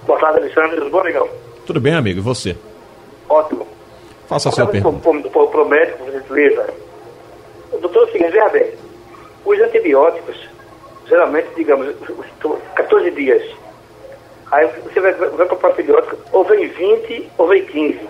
Boa 0.07 0.19
tarde, 0.19 0.41
Alexandre. 0.41 0.77
Tudo 0.77 0.91
bom, 0.91 1.03
legal? 1.03 1.29
Tudo 1.65 1.81
bem, 1.81 1.95
amigo. 1.95 2.19
E 2.21 2.23
você? 2.23 2.55
Ótimo. 3.29 3.67
Faça 4.29 4.51
a 4.51 4.53
sua 4.53 4.67
pergunta. 4.67 5.01
Para 5.01 5.63
o 5.63 5.69
médico, 5.69 6.05
por 6.05 6.13
gentileza. 6.13 6.67
Doutor, 7.81 8.03
é 8.03 8.05
o 8.05 8.13
seguinte, 8.13 8.31
veja 8.31 8.49
bem. 8.51 8.86
Os 9.47 9.61
antibióticos 9.61 10.57
geralmente, 11.09 11.49
digamos, 11.57 11.95
14 12.75 13.11
dias. 13.13 13.43
Aí 14.53 14.67
você 14.85 15.01
vai, 15.01 15.13
vai 15.13 15.47
comprar 15.47 15.71
antibiótico, 15.71 16.17
ou 16.33 16.45
vem 16.45 16.69
20 16.69 17.31
ou 17.39 17.49
vem 17.49 17.65
15. 17.65 18.01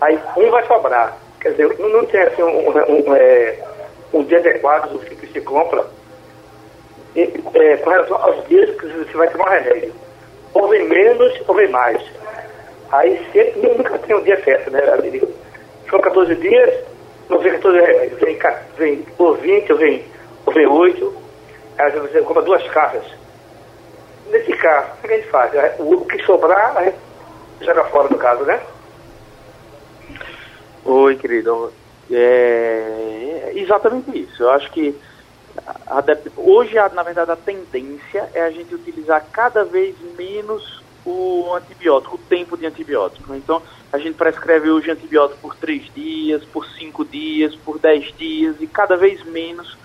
Aí 0.00 0.18
um 0.36 0.50
vai 0.50 0.66
sobrar. 0.66 1.16
Quer 1.40 1.50
dizer, 1.50 1.78
não, 1.78 2.04
tem 2.06 2.22
assim 2.22 2.42
um, 2.42 2.70
um, 2.70 3.10
um, 3.10 3.14
é, 3.14 3.58
um 4.12 4.22
dia 4.24 4.38
adequado 4.38 4.90
do 4.90 4.98
que 4.98 5.26
se 5.26 5.40
compra 5.40 5.84
é, 7.14 7.76
com 7.76 7.90
relação 7.90 8.16
aos 8.16 8.46
dias 8.46 8.78
que 8.78 8.86
você 8.86 9.16
vai 9.16 9.28
tomar 9.28 9.50
remédio. 9.50 9.94
Ou 10.54 10.68
vem 10.68 10.86
menos 10.88 11.32
ou 11.46 11.54
vem 11.54 11.68
mais. 11.68 12.02
Aí 12.90 13.18
sempre, 13.32 13.60
nunca 13.60 13.98
tem 13.98 14.16
um 14.16 14.22
dia 14.22 14.42
certo, 14.42 14.70
né? 14.70 14.80
São 15.90 16.00
14 16.00 16.34
dias, 16.36 16.74
não 17.28 17.38
vem 17.38 17.52
14 17.52 17.78
remédios. 17.78 18.20
Vem, 18.20 18.38
vem 18.78 19.06
ou 19.18 19.34
20 19.34 19.72
ou 19.72 19.78
vem, 19.78 20.04
ou 20.46 20.52
vem 20.54 20.66
8 20.66 21.26
Aí 21.78 21.90
você 21.90 22.22
compra 22.22 22.42
duas 22.42 22.66
caixas. 22.68 23.04
Nesse 24.30 24.52
caso, 24.54 24.92
o 24.92 25.06
que 25.06 25.12
a 25.12 25.16
gente 25.16 25.28
faz? 25.28 25.52
O 25.78 26.04
que 26.06 26.24
sobrar, 26.24 26.76
a 26.76 26.84
gente 26.84 26.96
joga 27.60 27.84
fora 27.84 28.08
no 28.08 28.16
caso, 28.16 28.44
né? 28.44 28.60
Oi, 30.84 31.16
querido. 31.16 31.72
É 32.10 33.52
exatamente 33.54 34.18
isso. 34.18 34.42
Eu 34.42 34.50
acho 34.50 34.70
que 34.72 34.98
a, 35.86 36.02
hoje, 36.36 36.78
a, 36.78 36.88
na 36.88 37.02
verdade, 37.02 37.30
a 37.30 37.36
tendência 37.36 38.30
é 38.32 38.40
a 38.42 38.50
gente 38.50 38.74
utilizar 38.74 39.24
cada 39.30 39.64
vez 39.64 39.94
menos 40.16 40.82
o 41.04 41.54
antibiótico, 41.54 42.16
o 42.16 42.28
tempo 42.28 42.56
de 42.56 42.66
antibiótico. 42.66 43.34
Então, 43.34 43.62
a 43.92 43.98
gente 43.98 44.14
prescreve 44.14 44.70
hoje 44.70 44.90
antibiótico 44.90 45.40
por 45.40 45.54
3 45.56 45.92
dias, 45.94 46.44
por 46.44 46.66
5 46.66 47.04
dias, 47.04 47.54
por 47.54 47.78
10 47.78 48.16
dias 48.16 48.56
e 48.60 48.66
cada 48.66 48.96
vez 48.96 49.22
menos 49.24 49.76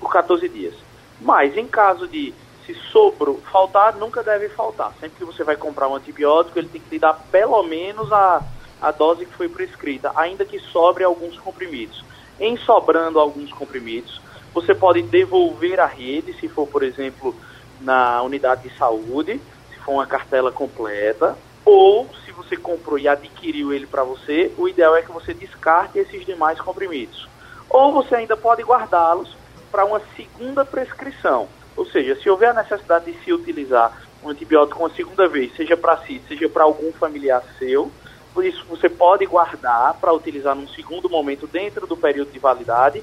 por 0.00 0.10
14 0.10 0.48
dias. 0.48 0.74
Mas, 1.20 1.56
em 1.56 1.66
caso 1.66 2.08
de 2.08 2.34
se 2.66 2.74
sobrou, 2.90 3.40
faltar, 3.52 3.94
nunca 3.94 4.22
deve 4.22 4.48
faltar. 4.48 4.92
Sempre 5.00 5.18
que 5.18 5.24
você 5.24 5.44
vai 5.44 5.56
comprar 5.56 5.88
um 5.88 5.96
antibiótico, 5.96 6.58
ele 6.58 6.68
tem 6.68 6.80
que 6.80 6.90
lhe 6.90 6.98
dar 6.98 7.14
pelo 7.30 7.62
menos 7.62 8.12
a, 8.12 8.42
a 8.80 8.90
dose 8.90 9.26
que 9.26 9.34
foi 9.34 9.48
prescrita, 9.48 10.12
ainda 10.16 10.44
que 10.44 10.58
sobre 10.58 11.04
alguns 11.04 11.38
comprimidos. 11.38 12.04
Em 12.38 12.56
sobrando 12.56 13.20
alguns 13.20 13.52
comprimidos, 13.52 14.20
você 14.54 14.74
pode 14.74 15.02
devolver 15.02 15.78
à 15.78 15.86
rede, 15.86 16.32
se 16.34 16.48
for, 16.48 16.66
por 16.66 16.82
exemplo, 16.82 17.34
na 17.80 18.22
unidade 18.22 18.68
de 18.68 18.76
saúde, 18.76 19.40
se 19.70 19.78
for 19.80 19.92
uma 19.92 20.06
cartela 20.06 20.50
completa, 20.50 21.36
ou 21.64 22.08
se 22.24 22.32
você 22.32 22.56
comprou 22.56 22.98
e 22.98 23.06
adquiriu 23.06 23.72
ele 23.72 23.86
para 23.86 24.02
você, 24.02 24.52
o 24.56 24.68
ideal 24.68 24.96
é 24.96 25.02
que 25.02 25.12
você 25.12 25.34
descarte 25.34 25.98
esses 25.98 26.24
demais 26.24 26.60
comprimidos. 26.60 27.28
Ou 27.68 27.92
você 27.92 28.16
ainda 28.16 28.36
pode 28.36 28.62
guardá-los 28.62 29.39
para 29.70 29.84
uma 29.84 30.00
segunda 30.16 30.64
prescrição. 30.64 31.48
Ou 31.76 31.86
seja, 31.86 32.14
se 32.16 32.28
houver 32.28 32.50
a 32.50 32.62
necessidade 32.62 33.10
de 33.10 33.24
se 33.24 33.32
utilizar 33.32 34.02
um 34.22 34.28
antibiótico 34.28 34.80
uma 34.80 34.90
segunda 34.90 35.28
vez, 35.28 35.54
seja 35.56 35.76
para 35.76 35.96
si, 35.98 36.20
seja 36.28 36.48
para 36.48 36.64
algum 36.64 36.92
familiar 36.92 37.42
seu, 37.58 37.90
por 38.32 38.44
isso, 38.44 38.64
você 38.68 38.88
pode 38.88 39.26
guardar 39.26 39.94
para 39.94 40.12
utilizar 40.12 40.54
num 40.54 40.68
segundo 40.68 41.08
momento 41.08 41.46
dentro 41.46 41.86
do 41.86 41.96
período 41.96 42.30
de 42.30 42.38
validade, 42.38 43.02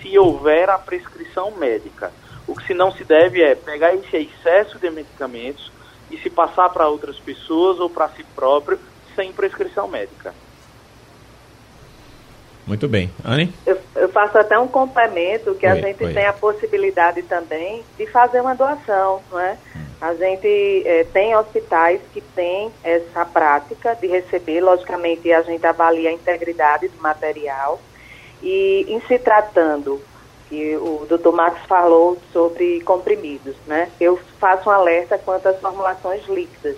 se 0.00 0.18
houver 0.18 0.70
a 0.70 0.78
prescrição 0.78 1.50
médica. 1.52 2.12
O 2.46 2.54
que 2.54 2.66
se 2.66 2.74
não 2.74 2.92
se 2.92 3.04
deve 3.04 3.42
é 3.42 3.54
pegar 3.54 3.94
esse 3.94 4.16
excesso 4.16 4.78
de 4.78 4.90
medicamentos 4.90 5.72
e 6.10 6.18
se 6.18 6.30
passar 6.30 6.68
para 6.68 6.88
outras 6.88 7.18
pessoas 7.18 7.80
ou 7.80 7.90
para 7.90 8.08
si 8.10 8.22
próprio 8.22 8.78
sem 9.16 9.32
prescrição 9.32 9.88
médica. 9.88 10.34
Muito 12.66 12.88
bem. 12.88 13.10
Anne? 13.24 13.52
Eu, 13.66 13.78
eu 13.94 14.08
faço 14.08 14.38
até 14.38 14.58
um 14.58 14.66
complemento 14.66 15.54
que 15.54 15.66
oi, 15.66 15.72
a 15.72 15.74
gente 15.76 16.02
oi. 16.02 16.14
tem 16.14 16.26
a 16.26 16.32
possibilidade 16.32 17.22
também 17.22 17.82
de 17.98 18.06
fazer 18.06 18.40
uma 18.40 18.54
doação, 18.54 19.20
não 19.30 19.38
é? 19.38 19.56
Hum. 19.76 19.84
A 20.00 20.14
gente 20.14 20.82
é, 20.86 21.04
tem 21.04 21.34
hospitais 21.36 22.00
que 22.12 22.20
têm 22.20 22.70
essa 22.82 23.24
prática 23.24 23.94
de 23.94 24.06
receber, 24.06 24.60
logicamente 24.60 25.32
a 25.32 25.42
gente 25.42 25.64
avalia 25.66 26.10
a 26.10 26.12
integridade 26.12 26.88
do 26.88 27.00
material 27.00 27.80
e 28.42 28.84
em 28.88 29.00
se 29.06 29.18
tratando, 29.18 30.00
que 30.48 30.76
o 30.76 31.06
doutor 31.08 31.32
Max 31.32 31.58
falou 31.66 32.18
sobre 32.32 32.80
comprimidos, 32.82 33.56
né? 33.66 33.90
Eu 33.98 34.18
faço 34.38 34.68
um 34.68 34.72
alerta 34.72 35.16
quanto 35.16 35.48
às 35.48 35.58
formulações 35.58 36.26
líquidas. 36.28 36.76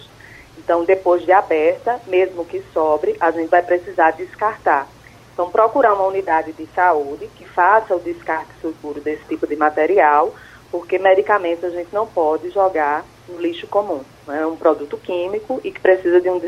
Então, 0.56 0.84
depois 0.84 1.24
de 1.24 1.32
aberta, 1.32 2.00
mesmo 2.06 2.44
que 2.44 2.62
sobre, 2.72 3.16
a 3.20 3.30
gente 3.30 3.48
vai 3.48 3.62
precisar 3.62 4.12
descartar. 4.12 4.88
Então, 5.36 5.50
procurar 5.50 5.92
uma 5.92 6.06
unidade 6.06 6.54
de 6.54 6.66
saúde 6.74 7.28
que 7.36 7.44
faça 7.44 7.94
o 7.94 8.00
descarte 8.00 8.52
seguro 8.58 9.02
desse 9.02 9.22
tipo 9.26 9.46
de 9.46 9.54
material, 9.54 10.34
porque 10.70 10.98
medicamentos 10.98 11.62
a 11.62 11.68
gente 11.68 11.92
não 11.92 12.06
pode 12.06 12.48
jogar 12.48 13.04
no 13.28 13.38
lixo 13.38 13.66
comum. 13.66 14.00
Né? 14.26 14.40
É 14.40 14.46
um 14.46 14.56
produto 14.56 14.96
químico 14.96 15.60
e 15.62 15.70
que 15.70 15.78
precisa 15.78 16.22
de 16.22 16.30
um 16.30 16.40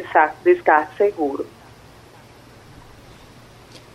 descarte 0.43 0.97
seguro. 0.97 1.47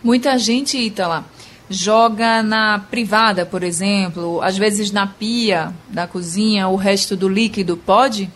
Muita 0.03 0.37
gente, 0.37 0.77
Ítala, 0.77 1.25
joga 1.67 2.43
na 2.43 2.77
privada, 2.77 3.47
por 3.47 3.63
exemplo, 3.63 4.43
às 4.43 4.59
vezes 4.59 4.91
na 4.91 5.07
pia 5.07 5.73
da 5.89 6.05
cozinha, 6.05 6.67
o 6.67 6.75
resto 6.75 7.17
do 7.17 7.27
líquido, 7.27 7.77
pode? 7.77 8.29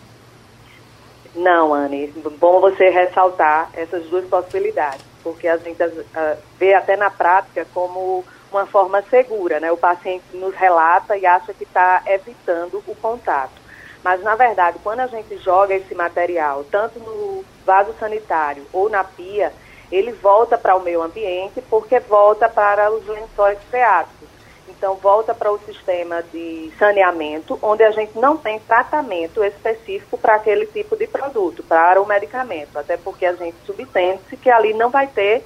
Não, 1.36 1.72
Anne. 1.72 2.12
Bom 2.40 2.60
você 2.60 2.90
ressaltar 2.90 3.70
essas 3.76 4.08
duas 4.08 4.26
possibilidades 4.26 5.07
porque 5.28 5.48
a 5.48 5.58
gente 5.58 5.82
uh, 5.84 6.38
vê 6.58 6.74
até 6.74 6.96
na 6.96 7.10
prática 7.10 7.66
como 7.74 8.24
uma 8.50 8.66
forma 8.66 9.02
segura, 9.10 9.60
né? 9.60 9.72
O 9.72 9.78
paciente 9.78 10.24
nos 10.34 10.56
relata 10.56 11.18
e 11.18 11.26
acha 11.26 11.54
que 11.54 11.64
está 11.64 12.02
evitando 12.06 12.82
o 12.88 12.96
contato. 12.96 13.62
Mas, 14.04 14.24
na 14.24 14.36
verdade, 14.36 14.80
quando 14.82 15.02
a 15.02 15.08
gente 15.08 15.38
joga 15.38 15.76
esse 15.76 15.94
material, 15.94 16.64
tanto 16.72 16.98
no 17.00 17.44
vaso 17.66 17.94
sanitário 18.00 18.66
ou 18.72 18.90
na 18.90 19.04
pia, 19.04 19.52
ele 19.92 20.14
volta 20.14 20.58
para 20.58 20.76
o 20.76 20.82
meio 20.82 21.02
ambiente 21.02 21.62
porque 21.70 22.00
volta 22.00 22.48
para 22.48 22.90
os 22.90 23.06
lençóis 23.06 23.60
freáticos. 23.70 24.30
Então, 24.68 24.96
volta 24.96 25.34
para 25.34 25.52
o 25.52 25.60
sistema 25.60 26.22
de 26.22 26.72
saneamento, 26.78 27.58
onde 27.62 27.84
a 27.84 27.92
gente 27.92 28.18
não 28.18 28.38
tem 28.38 28.60
tratamento 28.60 29.44
específico 29.44 30.18
para 30.18 30.36
aquele 30.36 30.66
tipo 30.66 30.96
de 30.96 31.08
produto, 31.08 31.64
para 31.64 32.02
o 32.02 32.06
medicamento, 32.06 32.78
até 32.78 32.98
porque 32.98 33.26
a 33.26 33.34
gente 33.34 33.56
subtende-se 33.66 34.36
que 34.36 34.50
ali 34.50 34.74
não 34.74 34.90
vai 34.90 35.08
ter 35.08 35.44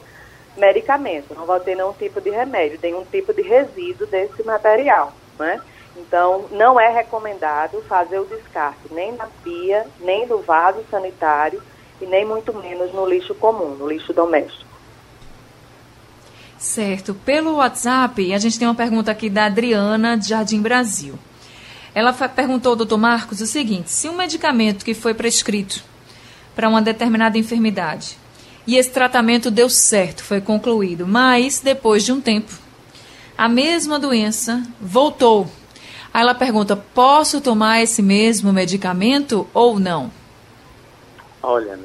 medicamento, 0.57 1.33
não 1.35 1.45
vai 1.45 1.59
ter 1.59 1.75
nenhum 1.75 1.93
tipo 1.93 2.19
de 2.19 2.29
remédio, 2.29 2.79
nenhum 2.81 3.05
tipo 3.05 3.33
de 3.33 3.41
resíduo 3.41 4.07
desse 4.07 4.43
material, 4.43 5.13
né? 5.37 5.61
Então, 5.95 6.45
não 6.51 6.79
é 6.79 6.89
recomendado 6.89 7.81
fazer 7.83 8.19
o 8.19 8.25
descarte 8.25 8.91
nem 8.91 9.11
na 9.11 9.27
pia, 9.43 9.85
nem 9.99 10.25
no 10.25 10.39
vaso 10.39 10.83
sanitário 10.89 11.61
e 12.01 12.05
nem 12.05 12.25
muito 12.25 12.53
menos 12.53 12.93
no 12.93 13.05
lixo 13.05 13.35
comum, 13.35 13.75
no 13.75 13.87
lixo 13.87 14.13
doméstico. 14.13 14.70
Certo. 16.61 17.15
Pelo 17.25 17.55
WhatsApp, 17.55 18.31
a 18.31 18.37
gente 18.37 18.59
tem 18.59 18.67
uma 18.67 18.75
pergunta 18.75 19.09
aqui 19.09 19.31
da 19.31 19.45
Adriana, 19.45 20.15
de 20.15 20.29
Jardim 20.29 20.61
Brasil. 20.61 21.17
Ela 21.93 22.13
perguntou 22.13 22.69
ao 22.69 22.75
doutor 22.75 22.99
Marcos 22.99 23.41
o 23.41 23.47
seguinte: 23.47 23.89
se 23.89 24.07
um 24.07 24.15
medicamento 24.15 24.85
que 24.85 24.93
foi 24.93 25.15
prescrito 25.15 25.83
para 26.55 26.69
uma 26.69 26.79
determinada 26.79 27.35
enfermidade 27.35 28.15
e 28.67 28.77
esse 28.77 28.91
tratamento 28.91 29.49
deu 29.49 29.71
certo, 29.71 30.23
foi 30.23 30.39
concluído, 30.39 31.07
mas 31.07 31.59
depois 31.59 32.05
de 32.05 32.11
um 32.11 32.21
tempo 32.21 32.51
a 33.35 33.49
mesma 33.49 33.97
doença 33.97 34.61
voltou. 34.79 35.49
Aí 36.13 36.21
ela 36.21 36.35
pergunta: 36.35 36.75
posso 36.75 37.41
tomar 37.41 37.81
esse 37.81 38.03
mesmo 38.03 38.53
medicamento 38.53 39.47
ou 39.51 39.79
não? 39.79 40.11
Olha, 41.41 41.79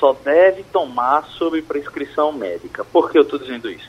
só 0.00 0.14
deve 0.24 0.64
tomar 0.64 1.24
sob 1.26 1.60
prescrição 1.62 2.32
médica. 2.32 2.82
Por 2.82 3.10
que 3.10 3.18
eu 3.18 3.22
estou 3.22 3.38
dizendo 3.38 3.70
isso? 3.70 3.88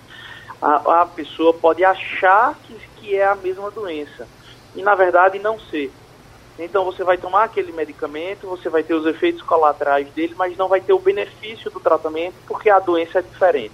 A, 0.61 1.01
a, 1.01 1.05
pessoa 1.05 1.53
pode 1.53 1.83
achar 1.83 2.53
que, 2.63 2.75
que 2.97 3.15
é 3.15 3.25
a 3.25 3.33
mesma 3.33 3.71
doença 3.71 4.27
e, 4.75 4.83
na 4.83 4.93
verdade, 4.93 5.39
não 5.39 5.57
ser. 5.59 5.91
Então, 6.59 6.85
você 6.85 7.03
vai 7.03 7.17
tomar 7.17 7.45
aquele 7.45 7.71
medicamento, 7.71 8.45
você 8.45 8.69
vai 8.69 8.83
ter 8.83 8.93
os 8.93 9.05
efeitos 9.07 9.41
colaterais 9.41 10.07
dele, 10.09 10.35
mas 10.37 10.55
não 10.57 10.67
vai 10.67 10.81
ter 10.81 10.93
o 10.93 10.99
benefício 10.99 11.71
do 11.71 11.79
tratamento 11.79 12.35
porque 12.45 12.69
a 12.69 12.77
doença 12.77 13.19
é 13.19 13.21
diferente. 13.21 13.73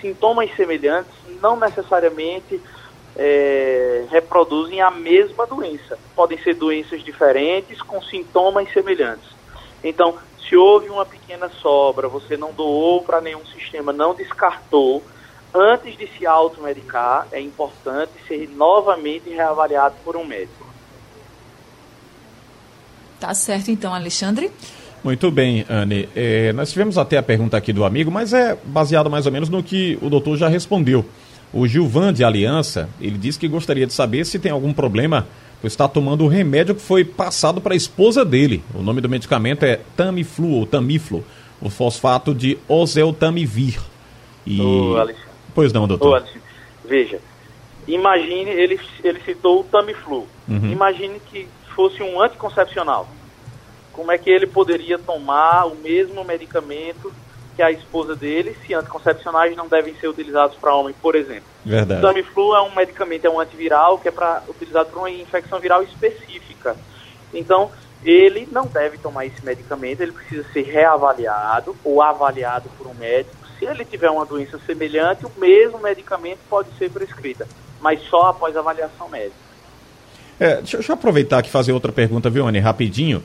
Sintomas 0.00 0.54
semelhantes 0.54 1.12
não 1.42 1.56
necessariamente 1.56 2.60
é, 3.16 4.06
reproduzem 4.10 4.80
a 4.80 4.90
mesma 4.90 5.46
doença. 5.46 5.98
Podem 6.14 6.38
ser 6.38 6.54
doenças 6.54 7.02
diferentes 7.02 7.82
com 7.82 8.00
sintomas 8.00 8.72
semelhantes. 8.72 9.28
Então, 9.82 10.16
se 10.48 10.56
houve 10.56 10.88
uma 10.88 11.06
pequena 11.06 11.48
sobra, 11.60 12.08
você 12.08 12.36
não 12.36 12.52
doou 12.52 13.02
para 13.02 13.20
nenhum 13.20 13.44
sistema, 13.46 13.92
não 13.92 14.14
descartou, 14.14 15.02
antes 15.54 15.96
de 15.96 16.06
se 16.18 16.26
automedicar, 16.26 17.28
é 17.32 17.40
importante 17.40 18.12
ser 18.26 18.48
novamente 18.50 19.30
reavaliado 19.30 19.94
por 20.04 20.16
um 20.16 20.24
médico. 20.24 20.66
Tá 23.20 23.32
certo 23.32 23.70
então, 23.70 23.94
Alexandre. 23.94 24.50
Muito 25.02 25.30
bem, 25.30 25.64
Anne. 25.68 26.08
É, 26.16 26.52
nós 26.52 26.70
tivemos 26.70 26.98
até 26.98 27.18
a 27.18 27.22
pergunta 27.22 27.56
aqui 27.56 27.72
do 27.72 27.84
amigo, 27.84 28.10
mas 28.10 28.32
é 28.32 28.56
baseado 28.64 29.10
mais 29.10 29.26
ou 29.26 29.32
menos 29.32 29.48
no 29.48 29.62
que 29.62 29.98
o 30.02 30.08
doutor 30.08 30.36
já 30.36 30.48
respondeu. 30.48 31.04
O 31.52 31.68
Gilvan 31.68 32.12
de 32.12 32.24
Aliança, 32.24 32.88
ele 33.00 33.16
disse 33.16 33.38
que 33.38 33.46
gostaria 33.46 33.86
de 33.86 33.92
saber 33.92 34.24
se 34.24 34.38
tem 34.38 34.50
algum 34.50 34.72
problema 34.72 35.26
está 35.66 35.88
tomando 35.88 36.24
o 36.24 36.28
remédio 36.28 36.74
que 36.74 36.82
foi 36.82 37.04
passado 37.04 37.60
para 37.60 37.74
a 37.74 37.76
esposa 37.76 38.24
dele. 38.24 38.62
O 38.74 38.82
nome 38.82 39.00
do 39.00 39.08
medicamento 39.08 39.64
é 39.64 39.80
Tamiflu 39.96 40.50
ou 40.50 40.66
Tamiflu, 40.66 41.24
o 41.60 41.70
fosfato 41.70 42.34
de 42.34 42.58
oseltamivir. 42.68 43.80
E... 44.46 44.60
Ô, 44.60 45.08
pois 45.54 45.72
não, 45.72 45.86
doutor. 45.86 46.22
Ô, 46.22 46.88
veja, 46.88 47.20
imagine, 47.86 48.50
ele, 48.50 48.80
ele 49.02 49.20
citou 49.24 49.60
o 49.60 49.64
Tamiflu. 49.64 50.26
Uhum. 50.48 50.72
Imagine 50.72 51.20
que 51.30 51.48
fosse 51.74 52.02
um 52.02 52.20
anticoncepcional. 52.22 53.08
Como 53.92 54.10
é 54.10 54.18
que 54.18 54.28
ele 54.28 54.46
poderia 54.46 54.98
tomar 54.98 55.66
o 55.66 55.76
mesmo 55.76 56.24
medicamento 56.24 57.12
que 57.54 57.62
a 57.62 57.70
esposa 57.70 58.16
dele, 58.16 58.56
se 58.66 58.74
anticoncepcionais 58.74 59.56
não 59.56 59.68
devem 59.68 59.94
ser 59.96 60.08
utilizados 60.08 60.56
para 60.56 60.74
homem, 60.74 60.94
por 61.00 61.14
exemplo. 61.14 61.44
Verdade. 61.64 62.00
O 62.00 62.02
Tamiflu 62.02 62.54
é 62.54 62.62
um 62.62 62.74
medicamento, 62.74 63.24
é 63.24 63.30
um 63.30 63.40
antiviral 63.40 63.98
que 63.98 64.08
é 64.08 64.10
para 64.10 64.42
utilizado 64.48 64.90
para 64.90 64.98
uma 64.98 65.10
infecção 65.10 65.60
viral 65.60 65.82
específica. 65.82 66.76
Então, 67.32 67.70
ele 68.04 68.48
não 68.50 68.66
deve 68.66 68.98
tomar 68.98 69.24
esse 69.26 69.44
medicamento, 69.44 70.00
ele 70.00 70.12
precisa 70.12 70.44
ser 70.52 70.62
reavaliado 70.62 71.76
ou 71.84 72.02
avaliado 72.02 72.68
por 72.76 72.86
um 72.86 72.94
médico. 72.94 73.34
Se 73.58 73.64
ele 73.64 73.84
tiver 73.84 74.10
uma 74.10 74.26
doença 74.26 74.58
semelhante, 74.66 75.24
o 75.24 75.32
mesmo 75.38 75.78
medicamento 75.78 76.40
pode 76.50 76.68
ser 76.76 76.90
prescrito, 76.90 77.44
mas 77.80 78.02
só 78.08 78.28
após 78.28 78.56
avaliação 78.56 79.08
médica. 79.08 79.44
É, 80.38 80.56
deixa, 80.56 80.78
deixa 80.78 80.92
eu 80.92 80.94
aproveitar 80.94 81.38
aqui 81.38 81.48
e 81.48 81.52
fazer 81.52 81.72
outra 81.72 81.92
pergunta, 81.92 82.28
viu, 82.28 82.46
Anne, 82.46 82.58
rapidinho. 82.58 83.22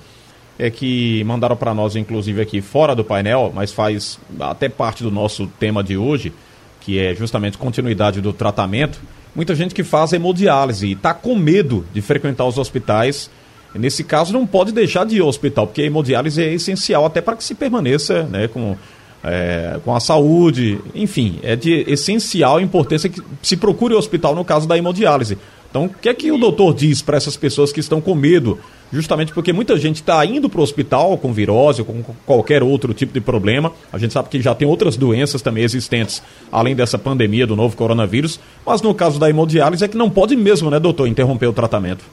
É 0.59 0.69
que 0.69 1.23
mandaram 1.23 1.55
para 1.55 1.73
nós, 1.73 1.95
inclusive 1.95 2.41
aqui 2.41 2.59
fora 2.59 2.93
do 2.93 3.03
painel, 3.03 3.49
mas 3.55 3.71
faz 3.71 4.19
até 4.41 4.67
parte 4.67 5.01
do 5.01 5.09
nosso 5.09 5.47
tema 5.57 5.81
de 5.81 5.95
hoje, 5.95 6.33
que 6.81 6.99
é 6.99 7.15
justamente 7.15 7.57
continuidade 7.57 8.19
do 8.19 8.33
tratamento. 8.33 8.99
Muita 9.33 9.55
gente 9.55 9.73
que 9.73 9.85
faz 9.85 10.11
hemodiálise 10.11 10.87
e 10.87 10.91
está 10.91 11.13
com 11.13 11.33
medo 11.33 11.85
de 11.93 12.01
frequentar 12.01 12.45
os 12.45 12.57
hospitais. 12.57 13.29
Nesse 13.73 14.03
caso, 14.03 14.33
não 14.33 14.45
pode 14.45 14.73
deixar 14.73 15.05
de 15.05 15.15
ir 15.15 15.21
ao 15.21 15.29
hospital, 15.29 15.65
porque 15.65 15.81
a 15.81 15.85
hemodiálise 15.85 16.43
é 16.43 16.53
essencial 16.53 17.05
até 17.05 17.21
para 17.21 17.37
que 17.37 17.43
se 17.43 17.55
permaneça 17.55 18.23
né, 18.23 18.49
com, 18.49 18.75
é, 19.23 19.79
com 19.85 19.95
a 19.95 19.99
saúde. 20.01 20.79
Enfim, 20.93 21.39
é 21.41 21.55
de 21.55 21.85
essencial 21.87 22.59
importância 22.59 23.09
que 23.09 23.21
se 23.41 23.55
procure 23.55 23.93
o 23.93 23.97
hospital 23.97 24.35
no 24.35 24.43
caso 24.43 24.67
da 24.67 24.77
hemodiálise. 24.77 25.37
Então, 25.69 25.85
o 25.85 25.89
que 25.89 26.09
é 26.09 26.13
que 26.13 26.31
o 26.31 26.37
doutor 26.37 26.73
diz 26.73 27.01
para 27.01 27.15
essas 27.15 27.37
pessoas 27.37 27.71
que 27.71 27.79
estão 27.79 28.01
com 28.01 28.15
medo 28.15 28.59
justamente 28.91 29.34
porque 29.34 29.54
muita 29.54 29.78
gente 29.78 29.97
está 29.97 30.23
indo 30.25 30.49
para 30.49 30.60
o 30.60 30.63
hospital 30.63 31.17
com 31.17 31.32
virose 31.32 31.82
ou 31.82 31.86
com 31.86 32.04
qualquer 32.25 32.63
outro 32.63 32.93
tipo 32.93 33.13
de 33.13 33.21
problema. 33.21 33.71
A 33.91 33.97
gente 33.97 34.13
sabe 34.13 34.30
que 34.30 34.41
já 34.41 34.56
tem 34.56 34.67
outras 34.67 34.97
doenças 34.97 35.41
também 35.41 35.63
existentes, 35.63 36.21
além 36.52 36.75
dessa 36.75 36.97
pandemia 36.97 37.45
do 37.45 37.56
novo 37.56 37.75
coronavírus, 37.75 38.39
mas 38.65 38.82
no 38.82 38.93
caso 38.93 39.19
da 39.19 39.30
hemodiálise 39.30 39.84
é 39.84 39.88
que 39.88 39.97
não 39.97 40.10
pode 40.10 40.36
mesmo, 40.36 40.69
né, 40.69 40.80
doutor, 40.80 41.08
interromper 41.08 41.47
o 41.47 41.54
tratamento. 41.54 42.04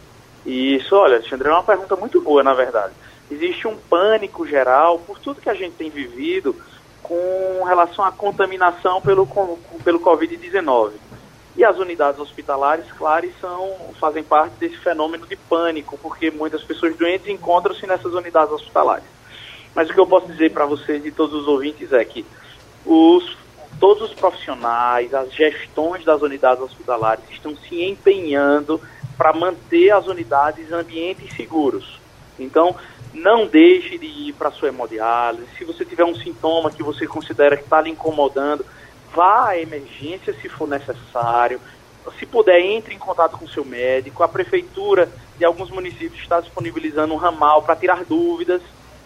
Isso, 0.45 0.95
olha, 0.95 1.17
Alexandre, 1.17 1.49
é 1.49 1.53
uma 1.53 1.63
pergunta 1.63 1.97
muito 1.97 2.21
boa, 2.21 2.43
na 2.43 2.55
verdade. 2.55 2.93
Existe 3.31 3.67
um 3.67 3.77
pânico 3.77 4.47
geral 4.47 4.99
por 5.01 5.19
tudo 5.19 5.41
que 5.41 5.51
a 5.51 5.55
gente 5.55 5.73
tem 5.73 5.91
vivido 5.91 6.55
com 7.03 7.65
relação 7.65 8.05
à 8.05 8.13
contaminação 8.13 9.01
pelo, 9.01 9.27
pelo 9.85 10.01
Covid-19. 10.01 10.93
E 11.57 11.65
as 11.65 11.79
unidades 11.79 12.21
hospitalares, 12.21 12.85
claro, 12.93 13.29
são, 13.41 13.75
fazem 13.99 14.23
parte 14.23 14.57
desse 14.59 14.77
fenômeno 14.77 15.27
de 15.27 15.37
pânico, 15.37 15.97
porque 15.99 16.31
muitas 16.31 16.63
pessoas 16.63 16.95
doentes 16.97 17.29
encontram-se 17.29 17.87
nessas 17.87 18.13
unidades 18.13 18.53
hospitalares. 18.53 19.07
Mas 19.75 19.89
o 19.89 19.95
que 19.95 20.01
eu 20.01 20.07
posso 20.07 20.27
dizer 20.27 20.53
para 20.53 20.67
vocês 20.67 21.05
e 21.05 21.11
todos 21.11 21.35
os 21.35 21.49
ouvintes 21.49 21.93
é 21.93 22.05
que 22.05 22.27
os, 22.85 23.37
todos 23.81 24.11
os 24.11 24.15
profissionais, 24.15 25.15
as 25.15 25.33
gestões 25.33 26.05
das 26.05 26.21
unidades 26.21 26.63
hospitalares 26.63 27.25
estão 27.31 27.57
se 27.57 27.83
empenhando 27.83 28.81
para 29.17 29.33
manter 29.33 29.91
as 29.91 30.07
unidades 30.07 30.71
ambientes 30.71 31.35
seguros. 31.35 31.99
Então, 32.39 32.77
não 33.15 33.47
deixe 33.47 33.97
de 33.97 34.07
ir 34.07 34.33
para 34.35 34.49
a 34.49 34.53
sua 34.53 34.69
hemodiálise. 34.69 35.49
Se 35.57 35.65
você 35.65 35.87
tiver 35.87 36.05
um 36.05 36.15
sintoma 36.15 36.71
que 36.71 36.83
você 36.83 37.07
considera 37.07 37.57
que 37.57 37.65
está 37.65 37.81
lhe 37.81 37.91
incomodando, 37.91 38.65
vá 39.17 39.49
à 39.49 39.59
emergência 39.59 40.35
se 40.35 40.47
for 40.47 40.69
necessário. 40.69 41.59
Se 42.19 42.27
puder, 42.27 42.61
entre 42.61 42.95
em 42.95 42.99
contato 42.99 43.39
com 43.39 43.49
seu 43.49 43.65
médico. 43.65 44.23
A 44.23 44.29
prefeitura 44.29 45.11
de 45.39 45.45
alguns 45.45 45.71
municípios 45.71 46.21
está 46.21 46.39
disponibilizando 46.39 47.15
um 47.15 47.17
ramal 47.17 47.63
para 47.63 47.75
tirar 47.75 48.05
dúvidas, 48.05 48.61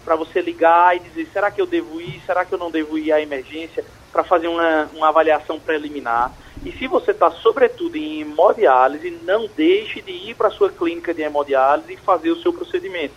para 0.04 0.16
você 0.16 0.42
ligar 0.42 0.96
e 0.96 1.00
dizer: 1.00 1.28
será 1.32 1.50
que 1.50 1.60
eu 1.60 1.66
devo 1.66 2.00
ir? 2.00 2.20
Será 2.26 2.44
que 2.44 2.52
eu 2.52 2.58
não 2.58 2.70
devo 2.70 2.98
ir 2.98 3.12
à 3.12 3.20
emergência? 3.20 3.84
Para 4.12 4.24
fazer 4.24 4.48
uma, 4.48 4.90
uma 4.92 5.08
avaliação 5.08 5.60
preliminar. 5.60 6.32
E 6.64 6.72
se 6.72 6.88
você 6.88 7.12
está, 7.12 7.30
sobretudo, 7.30 7.96
em 7.96 8.20
hemodiálise, 8.20 9.10
não 9.22 9.48
deixe 9.56 10.02
de 10.02 10.10
ir 10.10 10.34
para 10.34 10.48
a 10.48 10.50
sua 10.50 10.70
clínica 10.70 11.14
de 11.14 11.22
hemodiálise 11.22 11.92
e 11.94 11.96
fazer 11.96 12.30
o 12.30 12.42
seu 12.42 12.52
procedimento. 12.52 13.14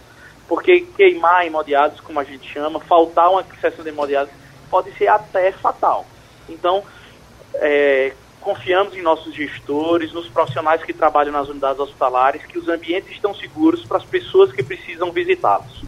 Porque 0.47 0.81
queimar 0.95 1.45
hemodiálise, 1.45 2.01
como 2.01 2.19
a 2.19 2.23
gente 2.23 2.47
chama, 2.49 2.79
faltar 2.79 3.29
uma 3.31 3.43
sessão 3.59 3.83
de 3.83 3.89
hemodiálise, 3.89 4.31
pode 4.69 4.93
ser 4.93 5.07
até 5.07 5.51
fatal. 5.51 6.05
Então, 6.49 6.83
é, 7.55 8.13
confiamos 8.41 8.95
em 8.95 9.01
nossos 9.01 9.33
gestores, 9.33 10.11
nos 10.11 10.27
profissionais 10.27 10.83
que 10.83 10.93
trabalham 10.93 11.31
nas 11.31 11.47
unidades 11.47 11.79
hospitalares, 11.79 12.45
que 12.45 12.59
os 12.59 12.67
ambientes 12.67 13.11
estão 13.11 13.33
seguros 13.33 13.85
para 13.85 13.97
as 13.97 14.03
pessoas 14.03 14.51
que 14.51 14.61
precisam 14.61 15.11
visitá-los. 15.11 15.83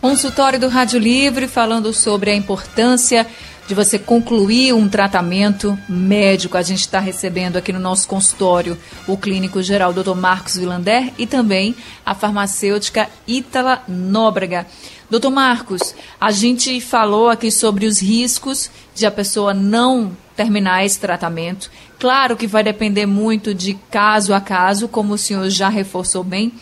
Consultório 0.00 0.60
do 0.60 0.68
Rádio 0.68 0.98
Livre 0.98 1.48
falando 1.48 1.92
sobre 1.92 2.30
a 2.30 2.34
importância 2.34 3.26
de 3.66 3.74
você 3.74 3.98
concluir 3.98 4.74
um 4.74 4.88
tratamento 4.88 5.78
médico. 5.88 6.58
A 6.58 6.62
gente 6.62 6.80
está 6.80 6.98
recebendo 7.00 7.56
aqui 7.56 7.72
no 7.72 7.78
nosso 7.78 8.06
consultório 8.06 8.76
o 9.06 9.16
clínico 9.16 9.62
geral 9.62 9.92
Dr. 9.92 10.14
Marcos 10.14 10.56
Vilander 10.56 11.12
e 11.16 11.26
também 11.26 11.74
a 12.04 12.14
farmacêutica 12.14 13.08
Ítala 13.26 13.82
Nóbrega. 13.88 14.66
Doutor 15.10 15.30
Marcos, 15.30 15.94
a 16.20 16.30
gente 16.30 16.80
falou 16.80 17.28
aqui 17.28 17.50
sobre 17.50 17.86
os 17.86 18.00
riscos 18.00 18.70
de 18.94 19.04
a 19.04 19.10
pessoa 19.10 19.52
não 19.52 20.16
terminar 20.34 20.84
esse 20.84 20.98
tratamento. 20.98 21.70
Claro 21.98 22.36
que 22.36 22.46
vai 22.46 22.62
depender 22.62 23.06
muito 23.06 23.54
de 23.54 23.74
caso 23.90 24.32
a 24.32 24.40
caso, 24.40 24.88
como 24.88 25.14
o 25.14 25.18
senhor 25.18 25.48
já 25.50 25.68
reforçou 25.68 26.24
bem, 26.24 26.52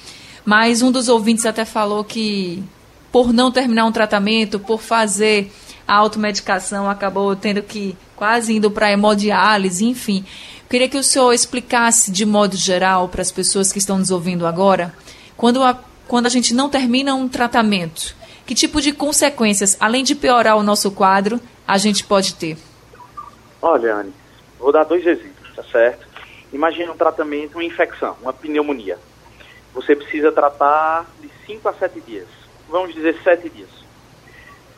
mas 0.45 0.83
um 0.83 0.91
dos 0.91 1.09
ouvintes 1.09 1.47
até 1.47 1.65
falou 1.65 2.03
que 2.03 2.63
por 3.13 3.33
não 3.33 3.53
terminar 3.53 3.85
um 3.85 3.93
tratamento, 3.93 4.59
por 4.59 4.81
fazer 4.81 5.53
a 5.87 5.95
automedicação, 5.95 6.89
acabou 6.89 7.37
tendo 7.37 7.63
que 7.63 7.97
quase 8.17 8.57
indo 8.57 8.71
para 8.71 8.91
hemodiálise, 8.91 9.85
enfim. 9.85 10.25
Queria 10.69 10.89
que 10.89 10.97
o 10.97 11.03
senhor 11.03 11.33
explicasse 11.33 12.11
de 12.11 12.25
modo 12.25 12.57
geral 12.57 13.09
para 13.09 13.21
as 13.21 13.31
pessoas 13.31 13.71
que 13.71 13.79
estão 13.79 13.99
nos 13.99 14.11
ouvindo 14.11 14.47
agora, 14.47 14.95
quando 15.37 15.63
a, 15.63 15.79
quando 16.09 16.27
a 16.27 16.31
gente 16.31 16.55
não 16.55 16.71
termina 16.71 17.15
um 17.15 17.29
tratamento, 17.29 18.17
que 18.53 18.55
tipo 18.55 18.83
de 18.83 18.93
consequências, 18.93 19.79
além 19.81 20.05
de 20.05 20.15
piorar 20.15 20.59
o 20.59 20.63
nosso 20.63 20.91
quadro, 20.91 21.41
a 21.67 21.79
gente 21.79 22.05
pode 22.05 22.35
ter? 22.35 22.59
Olha, 23.63 23.95
Anne, 23.95 24.13
vou 24.59 24.71
dar 24.71 24.85
dois 24.85 25.07
exemplos, 25.07 25.57
tá 25.57 25.63
certo? 25.63 26.07
Imagina 26.53 26.93
um 26.93 26.97
tratamento, 26.97 27.55
uma 27.55 27.65
infecção, 27.65 28.15
uma 28.21 28.31
pneumonia. 28.31 28.99
Você 29.73 29.97
precisa 29.97 30.31
tratar 30.31 31.07
de 31.19 31.31
5 31.47 31.67
a 31.67 31.73
7 31.73 31.99
dias. 32.03 32.29
Vamos 32.69 32.93
dizer 32.93 33.17
7 33.25 33.49
dias. 33.49 33.71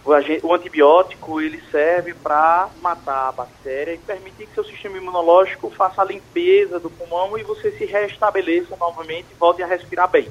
O, 0.04 0.54
antibiótico 0.54 1.40
ele 1.40 1.60
serve 1.72 2.14
para 2.14 2.68
matar 2.80 3.30
a 3.30 3.32
bactéria 3.32 3.94
e 3.94 3.98
permitir 3.98 4.46
que 4.46 4.54
seu 4.54 4.62
sistema 4.62 4.98
imunológico 4.98 5.68
faça 5.70 6.00
a 6.00 6.04
limpeza 6.04 6.78
do 6.78 6.90
pulmão 6.90 7.36
e 7.36 7.42
você 7.42 7.72
se 7.72 7.86
restabeleça 7.86 8.76
novamente 8.76 9.26
e 9.32 9.34
volte 9.34 9.64
a 9.64 9.66
respirar 9.66 10.08
bem, 10.08 10.28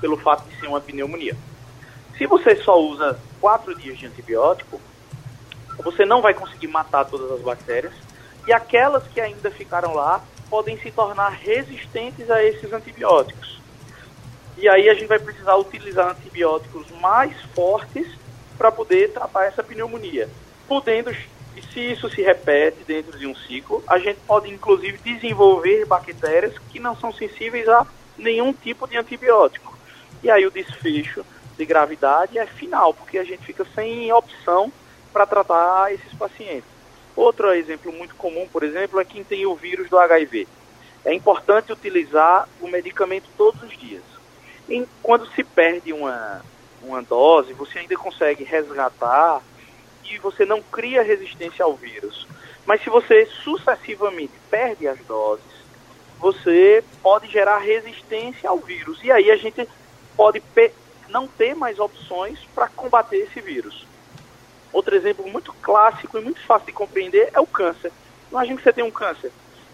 pelo 0.00 0.16
fato 0.16 0.48
de 0.48 0.60
ser 0.60 0.68
uma 0.68 0.80
pneumonia. 0.80 1.36
Se 2.16 2.26
você 2.26 2.54
só 2.56 2.80
usa 2.80 3.18
quatro 3.40 3.74
dias 3.74 3.98
de 3.98 4.06
antibiótico, 4.06 4.80
você 5.82 6.04
não 6.04 6.22
vai 6.22 6.32
conseguir 6.32 6.68
matar 6.68 7.04
todas 7.04 7.30
as 7.32 7.40
bactérias 7.40 7.92
e 8.46 8.52
aquelas 8.52 9.02
que 9.08 9.20
ainda 9.20 9.50
ficaram 9.50 9.94
lá 9.94 10.22
podem 10.48 10.78
se 10.78 10.90
tornar 10.92 11.30
resistentes 11.30 12.30
a 12.30 12.42
esses 12.42 12.72
antibióticos. 12.72 13.60
E 14.56 14.68
aí 14.68 14.88
a 14.88 14.94
gente 14.94 15.06
vai 15.06 15.18
precisar 15.18 15.56
utilizar 15.56 16.10
antibióticos 16.10 16.86
mais 17.00 17.36
fortes 17.54 18.06
para 18.56 18.70
poder 18.70 19.12
tratar 19.12 19.46
essa 19.46 19.64
pneumonia. 19.64 20.28
Podendo, 20.68 21.12
se 21.12 21.80
isso 21.80 22.08
se 22.10 22.22
repete 22.22 22.84
dentro 22.86 23.18
de 23.18 23.26
um 23.26 23.34
ciclo, 23.34 23.82
a 23.88 23.98
gente 23.98 24.20
pode 24.26 24.48
inclusive 24.48 24.98
desenvolver 24.98 25.84
bactérias 25.86 26.56
que 26.70 26.78
não 26.78 26.96
são 26.96 27.12
sensíveis 27.12 27.68
a 27.68 27.84
nenhum 28.16 28.52
tipo 28.52 28.86
de 28.86 28.96
antibiótico. 28.96 29.76
E 30.22 30.30
aí 30.30 30.46
o 30.46 30.50
desfecho 30.52 31.24
de 31.56 31.64
gravidade 31.64 32.38
é 32.38 32.46
final, 32.46 32.92
porque 32.94 33.18
a 33.18 33.24
gente 33.24 33.44
fica 33.44 33.64
sem 33.74 34.12
opção 34.12 34.72
para 35.12 35.26
tratar 35.26 35.92
esses 35.92 36.12
pacientes. 36.14 36.68
Outro 37.16 37.52
exemplo 37.52 37.92
muito 37.92 38.14
comum, 38.16 38.48
por 38.48 38.62
exemplo, 38.64 38.98
é 38.98 39.04
quem 39.04 39.22
tem 39.22 39.46
o 39.46 39.54
vírus 39.54 39.88
do 39.88 39.98
HIV. 39.98 40.48
É 41.04 41.14
importante 41.14 41.72
utilizar 41.72 42.48
o 42.60 42.66
medicamento 42.66 43.28
todos 43.36 43.62
os 43.62 43.76
dias. 43.78 44.02
E 44.68 44.86
quando 45.02 45.26
se 45.32 45.44
perde 45.44 45.92
uma, 45.92 46.42
uma 46.82 47.02
dose, 47.02 47.52
você 47.52 47.80
ainda 47.80 47.96
consegue 47.96 48.42
resgatar 48.42 49.42
e 50.10 50.18
você 50.18 50.44
não 50.44 50.60
cria 50.62 51.02
resistência 51.02 51.64
ao 51.64 51.74
vírus. 51.74 52.26
Mas 52.66 52.82
se 52.82 52.90
você 52.90 53.26
sucessivamente 53.26 54.32
perde 54.50 54.88
as 54.88 54.98
doses, 55.00 55.44
você 56.18 56.82
pode 57.02 57.30
gerar 57.30 57.58
resistência 57.58 58.48
ao 58.48 58.58
vírus. 58.58 58.98
E 59.04 59.12
aí 59.12 59.30
a 59.30 59.36
gente 59.36 59.68
pode 60.16 60.40
não 61.08 61.26
ter 61.26 61.54
mais 61.54 61.78
opções 61.78 62.38
para 62.54 62.68
combater 62.68 63.16
esse 63.16 63.40
vírus. 63.40 63.86
Outro 64.72 64.96
exemplo 64.96 65.26
muito 65.30 65.52
clássico 65.62 66.18
e 66.18 66.20
muito 66.20 66.40
fácil 66.40 66.66
de 66.66 66.72
compreender 66.72 67.30
é 67.32 67.40
o 67.40 67.46
câncer. 67.46 67.92
Imagina 68.30 68.56
que 68.56 68.62
você 68.64 68.72
tem 68.72 68.84
um 68.84 68.90
câncer. 68.90 69.30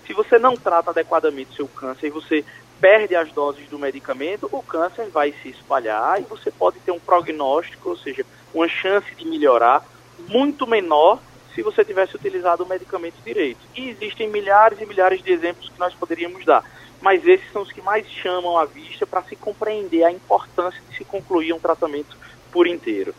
Se 0.06 0.12
você 0.12 0.38
não 0.38 0.56
trata 0.56 0.90
adequadamente 0.90 1.56
seu 1.56 1.66
câncer 1.66 2.08
e 2.08 2.10
você 2.10 2.44
perde 2.80 3.14
as 3.14 3.30
doses 3.32 3.68
do 3.68 3.78
medicamento, 3.78 4.48
o 4.50 4.62
câncer 4.62 5.08
vai 5.08 5.32
se 5.42 5.48
espalhar 5.48 6.20
e 6.20 6.24
você 6.24 6.50
pode 6.50 6.80
ter 6.80 6.90
um 6.90 6.98
prognóstico, 6.98 7.90
ou 7.90 7.96
seja, 7.96 8.24
uma 8.52 8.68
chance 8.68 9.14
de 9.14 9.24
melhorar 9.24 9.84
muito 10.28 10.66
menor 10.66 11.18
se 11.54 11.62
você 11.62 11.84
tivesse 11.84 12.16
utilizado 12.16 12.64
o 12.64 12.68
medicamento 12.68 13.16
direito. 13.24 13.60
E 13.76 13.90
existem 13.90 14.28
milhares 14.28 14.80
e 14.80 14.86
milhares 14.86 15.22
de 15.22 15.32
exemplos 15.32 15.68
que 15.68 15.78
nós 15.78 15.94
poderíamos 15.94 16.44
dar 16.44 16.64
mas 17.00 17.26
esses 17.26 17.50
são 17.52 17.62
os 17.62 17.72
que 17.72 17.80
mais 17.80 18.06
chamam 18.08 18.58
a 18.58 18.64
vista 18.64 19.06
para 19.06 19.22
se 19.22 19.34
compreender 19.36 20.04
a 20.04 20.12
importância 20.12 20.80
de 20.88 20.96
se 20.96 21.04
concluir 21.04 21.52
um 21.52 21.58
tratamento 21.58 22.16
por 22.52 22.66
inteiro. 22.66 23.14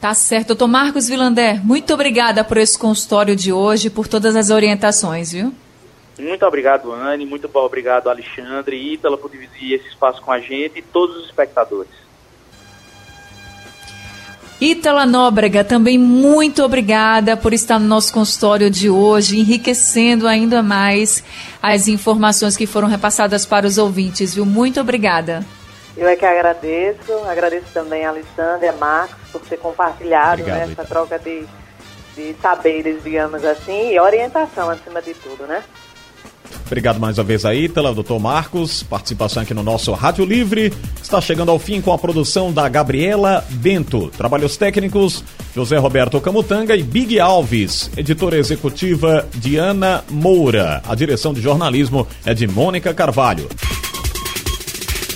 Tá 0.00 0.12
certo. 0.12 0.48
Doutor 0.48 0.68
Marcos 0.68 1.08
Vilander, 1.08 1.64
muito 1.64 1.94
obrigada 1.94 2.44
por 2.44 2.58
esse 2.58 2.78
consultório 2.78 3.34
de 3.34 3.52
hoje, 3.52 3.88
por 3.88 4.06
todas 4.06 4.36
as 4.36 4.50
orientações, 4.50 5.32
viu? 5.32 5.54
Muito 6.18 6.44
obrigado, 6.44 6.92
Anne. 6.92 7.24
Muito 7.24 7.48
obrigado, 7.54 8.08
Alexandre 8.08 8.76
e 8.76 8.94
Ítala, 8.94 9.16
por 9.16 9.30
dividir 9.30 9.72
esse 9.72 9.88
espaço 9.88 10.20
com 10.22 10.30
a 10.30 10.38
gente 10.38 10.78
e 10.78 10.82
todos 10.82 11.16
os 11.16 11.24
espectadores. 11.24 12.03
Ítala 14.64 15.04
Nóbrega, 15.04 15.62
também 15.62 15.98
muito 15.98 16.64
obrigada 16.64 17.36
por 17.36 17.52
estar 17.52 17.78
no 17.78 17.86
nosso 17.86 18.10
consultório 18.10 18.70
de 18.70 18.88
hoje, 18.88 19.38
enriquecendo 19.38 20.26
ainda 20.26 20.62
mais 20.62 21.22
as 21.62 21.86
informações 21.86 22.56
que 22.56 22.66
foram 22.66 22.88
repassadas 22.88 23.44
para 23.44 23.66
os 23.66 23.76
ouvintes, 23.76 24.34
viu? 24.34 24.46
Muito 24.46 24.80
obrigada. 24.80 25.44
Eu 25.94 26.08
é 26.08 26.16
que 26.16 26.24
agradeço, 26.24 27.12
agradeço 27.28 27.66
também 27.74 28.06
a 28.06 28.08
Alexandre 28.08 28.64
e 28.64 28.68
a 28.70 28.72
Marcos 28.72 29.16
por 29.30 29.42
ter 29.42 29.58
compartilhado 29.58 30.40
Obrigado, 30.40 30.66
né, 30.66 30.72
essa 30.72 30.84
troca 30.84 31.18
de, 31.18 31.44
de 32.16 32.34
saberes, 32.40 33.04
digamos 33.04 33.44
assim, 33.44 33.92
e 33.92 34.00
orientação 34.00 34.70
acima 34.70 35.02
de 35.02 35.12
tudo, 35.12 35.46
né? 35.46 35.62
Obrigado 36.66 36.98
mais 36.98 37.18
uma 37.18 37.24
vez 37.24 37.44
a 37.44 37.54
Ítala, 37.54 37.94
doutor 37.94 38.18
Marcos, 38.18 38.82
participação 38.82 39.42
aqui 39.42 39.54
no 39.54 39.62
nosso 39.62 39.92
Rádio 39.92 40.24
Livre. 40.24 40.72
Está 41.02 41.20
chegando 41.20 41.50
ao 41.50 41.58
fim 41.58 41.80
com 41.80 41.92
a 41.92 41.98
produção 41.98 42.52
da 42.52 42.68
Gabriela 42.68 43.44
Bento. 43.50 44.10
Trabalhos 44.16 44.56
técnicos, 44.56 45.22
José 45.54 45.76
Roberto 45.76 46.20
Camutanga 46.20 46.74
e 46.74 46.82
Big 46.82 47.20
Alves. 47.20 47.90
Editora 47.96 48.36
executiva, 48.38 49.28
Diana 49.34 50.02
Moura. 50.10 50.82
A 50.86 50.94
direção 50.94 51.32
de 51.32 51.40
jornalismo 51.40 52.06
é 52.24 52.34
de 52.34 52.46
Mônica 52.46 52.92
Carvalho. 52.94 53.48